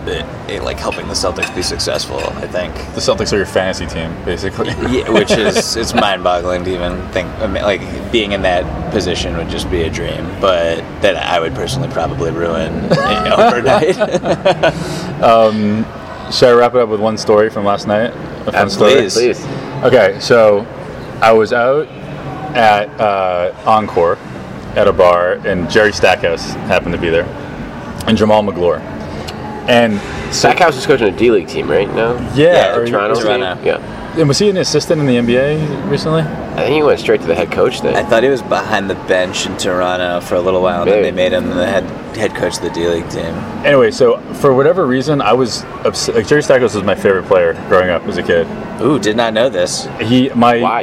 eh, 0.07 0.59
like 0.61 0.77
helping 0.79 1.07
the 1.07 1.13
Celtics 1.13 1.53
be 1.55 1.61
successful. 1.61 2.19
I 2.19 2.47
think. 2.47 2.73
the 2.93 3.01
Celtics 3.01 3.33
are 3.33 3.37
your 3.37 3.45
fantasy 3.45 3.85
team, 3.85 4.13
basically. 4.25 4.69
Yeah, 4.93 5.09
which 5.09 5.31
is 5.37 5.75
it's 5.75 5.93
mind-boggling 5.93 6.63
to 6.65 6.73
even 6.73 7.07
think. 7.09 7.27
I 7.39 7.47
mean, 7.47 7.63
like 7.63 7.81
being 8.11 8.33
in 8.33 8.41
that 8.43 8.91
position 8.91 9.35
would 9.37 9.49
just 9.49 9.69
be 9.71 9.83
a 9.83 9.89
dream, 9.89 10.23
but 10.39 10.77
that 11.01 11.15
I 11.15 11.39
would 11.39 11.55
personally 11.55 11.89
probably 11.89 12.31
ruin 12.31 12.73
overnight. 12.91 13.95
Should 16.33 16.49
I 16.49 16.51
wrap 16.53 16.73
it 16.73 16.81
up 16.81 16.89
with 16.89 16.99
one 16.99 17.17
story 17.17 17.49
from 17.49 17.65
last 17.65 17.87
night? 17.87 18.11
A 18.47 18.51
fun 18.51 18.69
story? 18.69 18.93
please. 18.93 19.13
Please. 19.13 19.45
Okay, 19.83 20.17
so 20.19 20.61
I 21.21 21.31
was 21.31 21.53
out 21.53 21.87
at 22.55 22.89
uh, 22.99 23.53
Encore 23.65 24.17
at 24.75 24.87
a 24.87 24.93
bar, 24.93 25.33
and 25.45 25.69
Jerry 25.69 25.93
Stackhouse 25.93 26.51
happened 26.53 26.93
to 26.95 26.99
be 27.01 27.09
there, 27.09 27.25
and 28.07 28.17
Jamal 28.17 28.41
McGlure. 28.41 28.79
And 29.67 29.99
so, 30.33 30.49
Stackhouse 30.49 30.75
is 30.77 30.85
coaching 30.85 31.07
a 31.07 31.17
D 31.17 31.31
League 31.31 31.47
team, 31.47 31.69
right? 31.69 31.87
now. 31.87 32.13
yeah, 32.35 32.75
or 32.75 32.81
or- 32.81 32.87
Toronto. 32.87 33.19
Toronto. 33.19 33.55
team? 33.55 33.65
Yeah. 33.65 34.19
and 34.19 34.27
was 34.27 34.37
he 34.39 34.49
an 34.49 34.57
assistant 34.57 34.99
in 35.01 35.07
the 35.07 35.15
NBA 35.15 35.89
recently? 35.89 36.21
I 36.21 36.55
think 36.57 36.75
he 36.75 36.83
went 36.83 36.99
straight 36.99 37.21
to 37.21 37.27
the 37.27 37.33
head 37.33 37.51
coach 37.51 37.81
then. 37.81 37.95
I 37.95 38.03
thought 38.03 38.21
he 38.23 38.29
was 38.29 38.41
behind 38.43 38.89
the 38.89 38.95
bench 38.95 39.45
in 39.47 39.57
Toronto 39.57 40.19
for 40.21 40.35
a 40.35 40.41
little 40.41 40.61
while, 40.61 40.83
and 40.83 40.91
then 40.91 41.01
they 41.01 41.11
made 41.11 41.31
him 41.33 41.49
the 41.49 41.65
head 41.65 41.83
head 42.15 42.35
coach 42.35 42.57
of 42.57 42.63
the 42.63 42.69
D 42.71 42.87
League 42.87 43.09
team. 43.09 43.33
Anyway, 43.65 43.89
so 43.89 44.19
for 44.35 44.53
whatever 44.53 44.85
reason, 44.85 45.19
I 45.21 45.33
was 45.33 45.63
obs- 45.85 46.09
like 46.09 46.27
Jerry 46.27 46.43
Stackhouse 46.43 46.75
was 46.75 46.83
my 46.83 46.93
favorite 46.95 47.25
player 47.25 47.53
growing 47.69 47.89
up 47.89 48.03
as 48.03 48.17
a 48.17 48.23
kid. 48.23 48.47
Ooh, 48.81 48.99
did 48.99 49.15
not 49.17 49.33
know 49.33 49.49
this. 49.49 49.87
He 50.01 50.29
my 50.29 50.59
Why? 50.59 50.81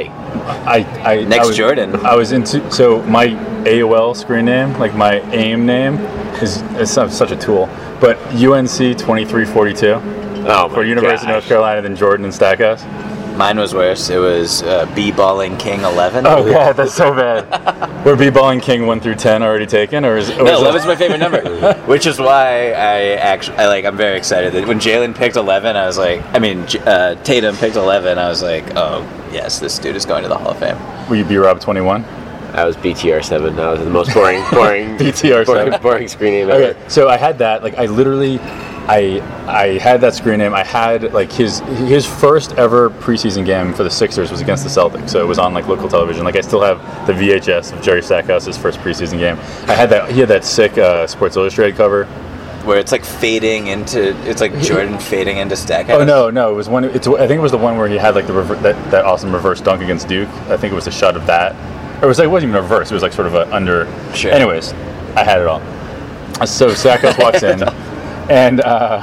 I 0.65 0.79
I 1.03 1.23
Next 1.23 1.45
I 1.45 1.47
was, 1.47 1.57
Jordan. 1.57 1.95
I 2.05 2.15
was 2.15 2.31
into 2.31 2.69
so 2.71 3.01
my 3.03 3.27
AOL 3.63 4.15
screen 4.15 4.45
name, 4.45 4.73
like 4.79 4.93
my 4.95 5.19
AIM 5.31 5.65
name, 5.65 5.95
is, 6.41 6.61
is 6.79 6.91
such 6.91 7.11
such 7.11 7.31
a 7.31 7.35
tool. 7.37 7.69
But 8.01 8.17
UNC 8.33 8.97
2342 8.97 9.87
oh 10.47 10.69
for 10.69 10.77
my 10.77 10.83
University 10.83 11.27
of 11.27 11.35
North. 11.35 11.45
Carolina, 11.47 11.81
then 11.81 11.95
Jordan 11.95 12.25
and 12.25 12.33
Stackhouse. 12.33 12.83
Mine 13.37 13.57
was 13.57 13.73
worse. 13.73 14.09
It 14.09 14.17
was 14.17 14.61
uh, 14.63 14.91
B 14.93 15.11
balling 15.11 15.55
King 15.57 15.81
eleven. 15.81 16.25
Oh 16.27 16.43
god, 16.51 16.75
that's 16.75 16.93
so 16.93 17.13
bad. 17.13 18.05
Were 18.05 18.15
B-balling 18.15 18.61
King 18.61 18.87
one 18.87 18.99
through 18.99 19.15
ten 19.15 19.43
already 19.43 19.67
taken, 19.67 20.03
or 20.03 20.17
is 20.17 20.31
or 20.31 20.37
No, 20.37 20.45
is 20.45 20.51
it- 20.51 20.63
eleven's 20.63 20.85
my 20.87 20.95
favorite 20.95 21.19
number, 21.19 21.73
which 21.85 22.07
is 22.07 22.19
why 22.19 22.71
I 22.71 23.13
actually 23.13 23.57
I 23.57 23.67
like. 23.67 23.85
I'm 23.85 23.95
very 23.95 24.17
excited 24.17 24.53
that 24.53 24.67
when 24.67 24.79
Jalen 24.79 25.15
picked 25.15 25.35
eleven, 25.35 25.75
I 25.75 25.85
was 25.85 25.99
like, 25.99 26.21
I 26.33 26.39
mean, 26.39 26.61
uh, 26.85 27.15
Tatum 27.23 27.55
picked 27.55 27.75
eleven. 27.75 28.17
I 28.17 28.27
was 28.27 28.41
like, 28.41 28.75
oh 28.75 29.01
yes, 29.31 29.59
this 29.59 29.77
dude 29.77 29.95
is 29.95 30.05
going 30.05 30.23
to 30.23 30.29
the 30.29 30.37
Hall 30.37 30.49
of 30.51 30.57
Fame. 30.59 30.77
Will 31.07 31.17
you 31.17 31.25
be 31.25 31.37
Rob 31.37 31.61
twenty 31.61 31.81
one? 31.81 32.03
I 32.53 32.65
was 32.65 32.75
BTR 32.77 33.23
seven. 33.23 33.55
That 33.55 33.71
was 33.71 33.79
the 33.79 33.89
most 33.89 34.13
boring, 34.13 34.43
boring 34.51 34.97
BTR7. 34.97 35.45
boring, 35.45 35.81
boring 35.81 36.07
screen 36.07 36.33
name 36.33 36.49
ever. 36.49 36.63
Okay, 36.63 36.89
so 36.89 37.07
I 37.09 37.17
had 37.17 37.37
that. 37.39 37.63
Like 37.63 37.77
I 37.77 37.85
literally, 37.85 38.39
I 38.41 39.21
I 39.47 39.77
had 39.79 40.01
that 40.01 40.13
screen 40.13 40.39
name. 40.39 40.53
I 40.53 40.63
had 40.63 41.13
like 41.13 41.31
his 41.31 41.59
his 41.59 42.05
first 42.05 42.53
ever 42.53 42.89
preseason 42.89 43.45
game 43.45 43.73
for 43.73 43.83
the 43.83 43.89
Sixers 43.89 44.31
was 44.31 44.41
against 44.41 44.63
the 44.63 44.69
Celtics. 44.69 45.09
So 45.09 45.21
it 45.21 45.27
was 45.27 45.39
on 45.39 45.53
like 45.53 45.67
local 45.67 45.87
television. 45.87 46.23
Like 46.25 46.35
I 46.35 46.41
still 46.41 46.61
have 46.61 46.79
the 47.07 47.13
VHS 47.13 47.73
of 47.73 47.81
Jerry 47.81 48.01
Stackhouse's 48.01 48.57
first 48.57 48.79
preseason 48.79 49.19
game. 49.19 49.37
I 49.69 49.73
had 49.75 49.89
that. 49.91 50.11
He 50.11 50.19
had 50.19 50.29
that 50.29 50.43
sick 50.43 50.77
uh, 50.77 51.07
Sports 51.07 51.37
Illustrated 51.37 51.75
cover. 51.77 52.05
Where 52.65 52.77
it's 52.77 52.91
like 52.91 53.03
fading 53.03 53.67
into, 53.67 54.15
it's 54.29 54.39
like 54.39 54.55
Jordan 54.61 54.99
fading 54.99 55.37
into 55.37 55.55
Stackhouse. 55.55 55.99
Oh 56.01 56.05
no, 56.05 56.29
no, 56.29 56.51
it 56.51 56.55
was 56.55 56.69
one. 56.69 56.83
It's 56.83 57.07
I 57.07 57.25
think 57.25 57.39
it 57.39 57.41
was 57.41 57.51
the 57.51 57.57
one 57.57 57.75
where 57.75 57.87
he 57.87 57.97
had 57.97 58.13
like 58.13 58.27
the 58.27 58.33
rever- 58.33 58.53
that 58.57 58.91
that 58.91 59.03
awesome 59.03 59.33
reverse 59.33 59.61
dunk 59.61 59.81
against 59.81 60.07
Duke. 60.07 60.29
I 60.47 60.57
think 60.57 60.71
it 60.71 60.75
was 60.75 60.85
a 60.85 60.91
shot 60.91 61.15
of 61.15 61.25
that. 61.25 61.55
Or 62.01 62.05
it 62.05 62.07
was 62.07 62.17
like 62.17 62.25
it 62.25 62.29
wasn't 62.29 62.51
even 62.51 62.63
reverse. 62.63 62.89
It 62.89 62.93
was 62.95 63.03
like 63.03 63.13
sort 63.13 63.27
of 63.27 63.35
a 63.35 63.53
under. 63.53 63.85
Sure. 64.15 64.31
Anyways, 64.31 64.73
I 65.15 65.23
had 65.23 65.39
it 65.39 65.47
all. 65.47 65.61
So 66.47 66.73
Stackhouse 66.73 67.17
walks 67.19 67.43
in, 67.43 67.61
and 68.29 68.61
uh, 68.61 68.99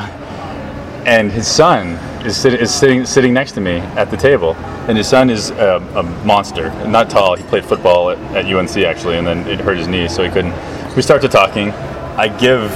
and 1.07 1.31
his 1.31 1.47
son 1.47 1.91
is, 2.27 2.37
sit- 2.37 2.61
is 2.61 2.75
sitting 2.75 3.07
sitting 3.07 3.33
next 3.33 3.53
to 3.53 3.61
me 3.61 3.77
at 3.77 4.11
the 4.11 4.17
table, 4.17 4.55
and 4.89 4.99
his 4.99 5.07
son 5.09 5.31
is 5.31 5.51
a, 5.51 5.77
a 5.95 6.03
monster, 6.25 6.71
not 6.87 7.09
tall. 7.09 7.37
He 7.37 7.45
played 7.45 7.65
football 7.65 8.11
at, 8.11 8.19
at 8.35 8.53
UNC 8.53 8.77
actually, 8.79 9.17
and 9.17 9.27
then 9.27 9.47
it 9.47 9.61
hurt 9.61 9.77
his 9.77 9.87
knee, 9.87 10.09
so 10.09 10.25
he 10.25 10.31
couldn't. 10.31 10.55
We 10.97 11.03
start 11.03 11.23
to 11.23 11.29
talking. 11.29 11.71
I 12.19 12.27
give 12.37 12.69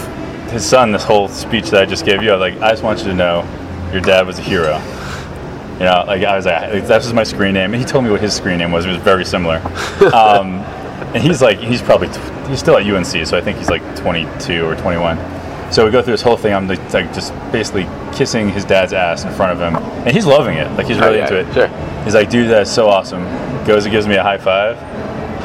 his 0.52 0.64
son 0.64 0.92
this 0.92 1.02
whole 1.02 1.26
speech 1.28 1.70
that 1.70 1.82
I 1.82 1.86
just 1.86 2.04
gave 2.04 2.22
you. 2.22 2.30
I 2.30 2.36
like, 2.36 2.60
I 2.60 2.70
just 2.70 2.84
want 2.84 3.00
you 3.00 3.06
to 3.06 3.14
know, 3.14 3.42
your 3.90 4.00
dad 4.00 4.24
was 4.26 4.38
a 4.38 4.42
hero. 4.42 4.74
You 5.82 5.88
know, 5.88 6.04
like 6.06 6.22
I 6.22 6.36
was 6.36 6.46
like, 6.46 6.86
that 6.86 6.98
was 6.98 7.12
my 7.12 7.24
screen 7.24 7.54
name. 7.54 7.74
And 7.74 7.82
he 7.82 7.84
told 7.84 8.04
me 8.04 8.10
what 8.12 8.20
his 8.20 8.32
screen 8.32 8.58
name 8.58 8.70
was. 8.70 8.86
It 8.86 8.90
was 8.90 9.02
very 9.02 9.24
similar. 9.24 9.60
Um, 10.12 10.60
and 11.14 11.22
he's 11.22 11.42
like, 11.42 11.58
he's 11.58 11.82
probably, 11.82 12.08
t- 12.08 12.20
he's 12.48 12.60
still 12.60 12.76
at 12.76 12.86
UNC, 12.86 13.26
so 13.26 13.36
I 13.36 13.40
think 13.40 13.58
he's 13.58 13.68
like 13.68 13.82
22 13.96 14.64
or 14.64 14.76
21. 14.76 15.18
So 15.72 15.84
we 15.84 15.90
go 15.90 16.00
through 16.00 16.12
this 16.12 16.22
whole 16.22 16.36
thing. 16.36 16.54
I'm 16.54 16.68
like, 16.68 16.78
like 16.92 17.12
just 17.12 17.32
basically 17.50 17.88
kissing 18.14 18.50
his 18.50 18.64
dad's 18.64 18.92
ass 18.92 19.24
in 19.24 19.32
front 19.32 19.50
of 19.52 19.58
him, 19.58 19.74
and 20.06 20.12
he's 20.12 20.26
loving 20.26 20.56
it. 20.56 20.70
Like 20.72 20.86
he's 20.86 20.98
really 20.98 21.18
yeah, 21.18 21.24
into 21.24 21.40
it. 21.40 21.52
sure. 21.52 21.66
He's 22.04 22.14
like, 22.14 22.30
dude, 22.30 22.48
that's 22.48 22.70
so 22.70 22.88
awesome. 22.88 23.24
Goes 23.66 23.84
and 23.84 23.92
gives 23.92 24.06
me 24.06 24.14
a 24.14 24.22
high 24.22 24.38
five. 24.38 24.78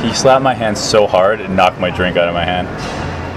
He 0.04 0.14
slapped 0.14 0.44
my 0.44 0.54
hand 0.54 0.78
so 0.78 1.08
hard 1.08 1.42
it 1.42 1.50
knocked 1.50 1.80
my 1.80 1.90
drink 1.90 2.18
out 2.18 2.28
of 2.28 2.36
my 2.36 2.46
hand. 2.46 2.68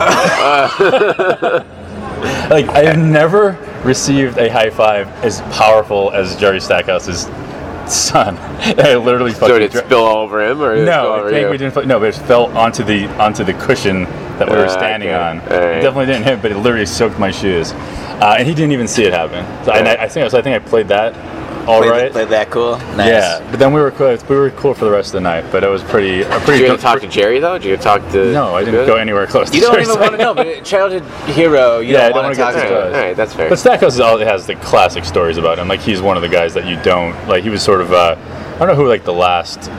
like 2.50 2.68
I 2.68 2.84
have 2.84 2.98
never 2.98 3.52
received 3.84 4.38
a 4.38 4.48
high 4.48 4.70
five 4.70 5.08
as 5.24 5.40
powerful 5.56 6.10
as 6.12 6.36
Jerry 6.36 6.60
Stackhouse's 6.60 7.22
son. 7.90 8.36
I 8.78 8.94
literally 8.96 9.32
So 9.32 9.40
fucking 9.40 9.54
did 9.54 9.62
it 9.62 9.72
dra- 9.72 9.84
spill 9.84 10.04
all 10.04 10.18
over 10.18 10.42
him, 10.44 10.62
or 10.62 10.84
no, 10.84 11.14
over 11.14 11.30
it, 11.30 11.42
you? 11.42 11.48
we 11.50 11.56
didn't. 11.58 11.86
No, 11.86 11.98
but 11.98 12.14
it 12.14 12.14
fell 12.26 12.46
onto 12.56 12.84
the 12.84 13.06
onto 13.20 13.42
the 13.44 13.54
cushion 13.54 14.04
that 14.38 14.48
we 14.48 14.56
were 14.56 14.66
Ah, 14.66 14.68
standing 14.68 15.08
okay. 15.10 15.18
on. 15.18 15.38
Right. 15.38 15.78
It 15.78 15.82
definitely 15.82 16.06
didn't 16.06 16.24
hit, 16.24 16.40
but 16.42 16.52
it 16.52 16.58
literally 16.58 16.86
soaked 16.86 17.18
my 17.18 17.30
shoes, 17.30 17.72
uh, 17.72 18.36
and 18.38 18.46
he 18.46 18.54
didn't 18.54 18.72
even 18.72 18.86
see 18.88 19.04
it 19.04 19.12
happen. 19.12 19.44
So, 19.64 19.72
and 19.72 19.88
I, 19.88 20.04
I 20.04 20.08
think 20.08 20.30
so. 20.30 20.38
I 20.38 20.42
think 20.42 20.54
I 20.56 20.66
played 20.66 20.88
that 20.88 21.14
all 21.66 21.80
played, 21.80 21.90
right. 21.90 22.12
played 22.12 22.28
that 22.28 22.50
cool. 22.50 22.76
Nice. 22.96 23.08
Yeah, 23.08 23.50
but 23.50 23.58
then 23.58 23.72
we 23.72 23.80
were 23.80 23.90
cool. 23.90 24.16
We 24.28 24.36
were 24.36 24.50
cool 24.52 24.74
for 24.74 24.84
the 24.84 24.90
rest 24.90 25.08
of 25.08 25.12
the 25.14 25.20
night, 25.20 25.44
but 25.52 25.62
it 25.64 25.68
was 25.68 25.82
pretty. 25.84 26.22
A 26.22 26.28
Did 26.28 26.42
pretty 26.42 26.60
you 26.60 26.66
get 26.66 26.70
good- 26.72 26.76
to 26.78 26.82
talk 26.82 27.00
to 27.00 27.08
Jerry 27.08 27.38
though? 27.38 27.58
Did 27.58 27.64
you 27.64 27.70
get 27.72 27.78
to 27.78 27.82
talk 27.84 28.12
to? 28.12 28.32
No, 28.32 28.54
I 28.54 28.64
didn't 28.64 28.86
go 28.86 28.96
anywhere 28.96 29.26
close. 29.26 29.52
You 29.54 29.60
to 29.60 29.66
don't 29.66 29.74
Jerry 29.74 29.84
even 29.84 30.00
want 30.00 30.12
to 30.12 30.18
know, 30.18 30.34
but 30.34 30.64
childhood 30.64 31.04
hero, 31.34 31.78
you 31.80 31.92
Yeah, 31.94 31.98
I 31.98 32.02
don't 32.10 32.14
don't 32.14 32.24
want 32.24 32.34
to 32.36 32.40
talk 32.40 32.54
to. 32.54 32.60
All 32.66 32.82
right, 32.82 32.94
all 32.94 33.00
right, 33.00 33.16
that's 33.16 33.34
fair. 33.34 33.48
But 33.48 33.58
Stackhouse 33.58 33.94
is 33.94 34.00
all, 34.00 34.18
has 34.18 34.46
the 34.46 34.56
classic 34.56 35.04
stories 35.04 35.36
about 35.36 35.58
him. 35.58 35.68
Like 35.68 35.80
he's 35.80 36.00
one 36.02 36.16
of 36.16 36.22
the 36.22 36.28
guys 36.28 36.54
that 36.54 36.66
you 36.66 36.80
don't 36.82 37.14
like. 37.28 37.42
He 37.42 37.50
was 37.50 37.62
sort 37.62 37.80
of 37.80 37.92
uh, 37.92 38.16
I 38.54 38.58
don't 38.58 38.68
know 38.68 38.74
who 38.74 38.88
like 38.88 39.04
the 39.04 39.12
last 39.12 39.70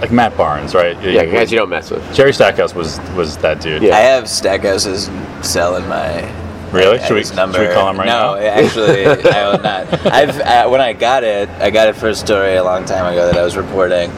like 0.00 0.10
Matt 0.12 0.36
Barnes, 0.36 0.74
right? 0.74 1.00
yeah, 1.02 1.24
guys 1.24 1.50
you 1.50 1.58
don't 1.58 1.70
mess 1.70 1.90
with. 1.90 2.02
Jerry 2.14 2.32
Stackhouse 2.32 2.74
was 2.74 2.98
was 3.16 3.36
that 3.38 3.60
dude. 3.60 3.82
Yeah. 3.82 3.96
I 3.96 4.00
have 4.00 4.28
Stackhouse's 4.28 5.10
cell 5.42 5.76
in 5.76 5.86
my. 5.88 6.43
Really? 6.74 6.98
Should 7.00 7.12
we- 7.14 7.36
number. 7.36 7.58
should 7.58 7.68
we 7.68 7.74
call 7.74 7.88
him 7.90 7.98
right 7.98 8.06
no, 8.06 8.34
now? 8.34 8.36
actually, 8.36 9.06
I 9.06 9.50
will 9.50 9.62
not. 9.62 10.06
I've 10.12 10.40
uh, 10.40 10.68
when 10.68 10.80
I 10.80 10.92
got 10.92 11.22
it, 11.22 11.48
I 11.48 11.70
got 11.70 11.88
it 11.88 11.94
for 11.96 12.08
a 12.08 12.14
story 12.14 12.56
a 12.56 12.64
long 12.64 12.84
time 12.84 13.12
ago 13.12 13.26
that 13.26 13.36
I 13.36 13.44
was 13.44 13.56
reporting, 13.56 14.10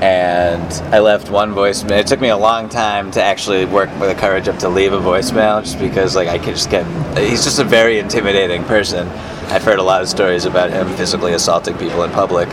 and 0.00 0.72
I 0.94 1.00
left 1.00 1.30
one 1.30 1.52
voicemail. 1.54 1.98
It 2.00 2.06
took 2.06 2.20
me 2.20 2.28
a 2.28 2.36
long 2.36 2.68
time 2.68 3.10
to 3.12 3.22
actually 3.22 3.66
work 3.66 3.90
with 4.00 4.08
the 4.08 4.14
courage 4.14 4.48
up 4.48 4.58
to 4.60 4.68
leave 4.68 4.92
a 4.92 4.98
voicemail, 4.98 5.62
just 5.62 5.78
because 5.78 6.16
like 6.16 6.28
I 6.28 6.38
could 6.38 6.54
just 6.54 6.70
get. 6.70 6.86
He's 7.18 7.44
just 7.44 7.58
a 7.58 7.64
very 7.64 7.98
intimidating 7.98 8.64
person. 8.64 9.06
I've 9.50 9.62
heard 9.62 9.78
a 9.78 9.82
lot 9.82 10.02
of 10.02 10.08
stories 10.08 10.44
about 10.46 10.70
him 10.70 10.88
physically 10.96 11.32
assaulting 11.34 11.76
people 11.78 12.02
in 12.04 12.10
public. 12.10 12.48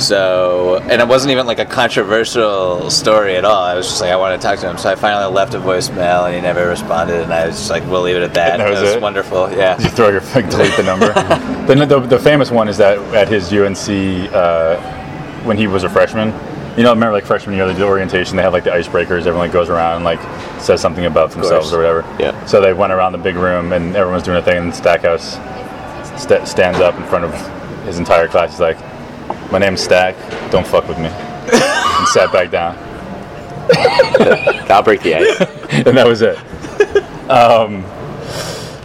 So, 0.00 0.78
and 0.78 1.00
it 1.00 1.06
wasn't 1.06 1.32
even 1.32 1.46
like 1.46 1.58
a 1.58 1.64
controversial 1.64 2.90
story 2.90 3.36
at 3.36 3.44
all. 3.44 3.62
I 3.62 3.74
was 3.74 3.86
just 3.86 4.00
like, 4.00 4.10
I 4.10 4.16
want 4.16 4.40
to 4.40 4.46
talk 4.46 4.58
to 4.60 4.70
him. 4.70 4.78
So 4.78 4.90
I 4.90 4.94
finally 4.94 5.32
left 5.32 5.54
a 5.54 5.58
voicemail, 5.58 6.26
and 6.26 6.34
he 6.34 6.40
never 6.40 6.66
responded. 6.66 7.22
And 7.22 7.32
I 7.32 7.46
was 7.46 7.56
just 7.56 7.70
like, 7.70 7.84
we'll 7.84 8.02
leave 8.02 8.16
it 8.16 8.22
at 8.22 8.34
that. 8.34 8.52
And 8.52 8.62
that 8.62 8.70
was 8.70 8.80
it 8.80 8.94
was 8.94 9.02
wonderful. 9.02 9.50
Yeah. 9.52 9.80
You 9.80 9.90
throw 9.90 10.08
your 10.08 10.22
like, 10.34 10.50
delete 10.50 10.76
the 10.76 10.82
number? 10.82 11.12
the, 11.66 11.86
the 11.86 12.00
the 12.00 12.18
famous 12.18 12.50
one 12.50 12.68
is 12.68 12.78
that 12.78 12.98
at 13.14 13.28
his 13.28 13.52
UNC 13.52 14.32
uh, 14.32 14.80
when 15.44 15.56
he 15.56 15.66
was 15.66 15.84
a 15.84 15.90
freshman. 15.90 16.28
You 16.76 16.84
know, 16.84 16.90
remember 16.90 17.12
like 17.12 17.24
freshman 17.24 17.56
year 17.56 17.66
they 17.66 17.76
do 17.76 17.84
orientation. 17.84 18.36
They 18.36 18.42
have 18.42 18.52
like 18.52 18.64
the 18.64 18.70
icebreakers. 18.70 19.20
Everyone 19.20 19.38
like, 19.38 19.52
goes 19.52 19.68
around 19.68 19.96
and 19.96 20.04
like 20.04 20.20
says 20.60 20.80
something 20.80 21.04
about 21.04 21.32
themselves 21.32 21.72
or 21.72 21.78
whatever. 21.78 22.00
Yeah. 22.18 22.44
So 22.46 22.60
they 22.60 22.72
went 22.72 22.92
around 22.92 23.12
the 23.12 23.18
big 23.18 23.36
room 23.36 23.72
and 23.72 23.96
everyone's 23.96 24.22
doing 24.22 24.38
a 24.38 24.42
thing. 24.42 24.56
And 24.56 24.74
Stackhouse 24.74 25.34
st- 26.22 26.46
stands 26.46 26.78
up 26.78 26.94
in 26.94 27.04
front 27.04 27.24
of 27.24 27.34
his 27.84 27.98
entire 27.98 28.28
class. 28.28 28.52
He's 28.52 28.60
like, 28.60 28.78
"My 29.50 29.58
name's 29.58 29.80
Stack. 29.80 30.16
Don't 30.50 30.66
fuck 30.66 30.88
with 30.88 30.98
me." 30.98 31.08
and 31.08 32.08
sat 32.08 32.32
back 32.32 32.50
down. 32.50 32.76
I'll 34.70 34.82
break 34.82 35.02
the 35.02 35.14
ice. 35.16 35.40
and 35.86 35.96
that 35.96 36.06
was 36.06 36.22
it. 36.22 36.36
Um, 37.30 37.84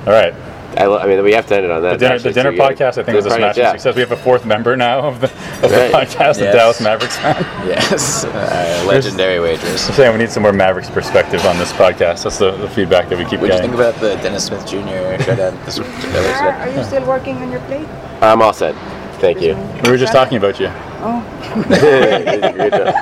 all 0.06 0.13
right. 0.13 0.34
I, 0.78 0.86
lo- 0.88 0.97
I 0.97 1.08
mean, 1.08 1.23
we 1.23 1.32
have 1.32 1.47
to 1.47 1.56
end 1.56 1.63
it 1.65 1.71
on 1.71 1.82
that. 1.84 1.99
The 1.99 2.06
dinner, 2.06 2.19
the 2.19 2.34
dinner 2.34 2.51
too, 2.51 2.58
yeah. 2.58 2.69
podcast, 2.69 2.97
I 2.97 3.04
think, 3.04 3.06
Dinner 3.06 3.15
was 3.17 3.25
a 3.28 3.30
podcast, 3.30 3.38
smashing 3.38 3.63
yeah. 3.63 3.71
success. 3.71 3.95
We 3.95 4.01
have 4.01 4.12
a 4.12 4.17
fourth 4.17 4.45
member 4.45 4.75
now 4.75 5.08
of 5.08 5.21
the, 5.21 5.28
of 5.28 5.62
Right. 5.62 5.71
the 5.71 5.97
podcast, 5.97 6.36
the 6.36 6.43
Yes. 6.45 6.54
Dallas 6.56 6.82
Mavericks 6.82 7.15
fan. 7.15 7.36
Yes, 7.65 8.25
uh, 8.25 8.84
legendary 8.86 9.39
wagers. 9.39 9.88
I'm 9.88 9.93
saying 9.95 10.12
we 10.12 10.17
need 10.17 10.30
some 10.32 10.43
more 10.43 10.51
Mavericks 10.51 10.89
perspective 10.89 11.45
on 11.45 11.58
this 11.58 11.71
podcast. 11.71 12.23
That's 12.23 12.39
the, 12.39 12.51
the 12.58 12.69
feedback 12.69 13.08
that 13.08 13.17
we 13.17 13.23
keep 13.23 13.39
getting. 13.39 13.41
What 13.41 13.47
do 13.47 13.54
you 13.54 13.62
getting. 13.62 13.71
think 13.71 13.73
about 13.73 14.01
the 14.01 14.15
Dennis 14.21 14.45
Smith 14.47 14.65
Jr. 14.67 15.23
showdown 15.23 15.58
this 15.63 15.80
week? 15.80 15.88
Are, 16.13 16.51
are 16.51 16.69
you 16.69 16.84
still 16.84 17.06
working 17.08 17.38
on 17.38 17.51
your 17.51 17.62
plate? 17.62 17.88
I'm 18.21 18.41
all 18.41 18.51
set. 18.54 18.75
Thank 19.19 19.41
you. 19.41 19.56
we 19.84 19.89
were 19.91 19.97
just 19.97 20.13
talking 20.13 20.38
about 20.38 20.60
you. 20.60 20.67
Oh. 20.69 21.21
Great 22.56 22.71
job. 22.73 22.95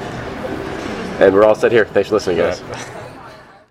and 1.20 1.34
we're 1.34 1.44
all 1.44 1.54
set 1.54 1.72
here. 1.72 1.84
Thanks 1.86 2.08
for 2.08 2.14
listening, 2.16 2.38
guys. 2.38 2.60
Yeah. 2.60 2.96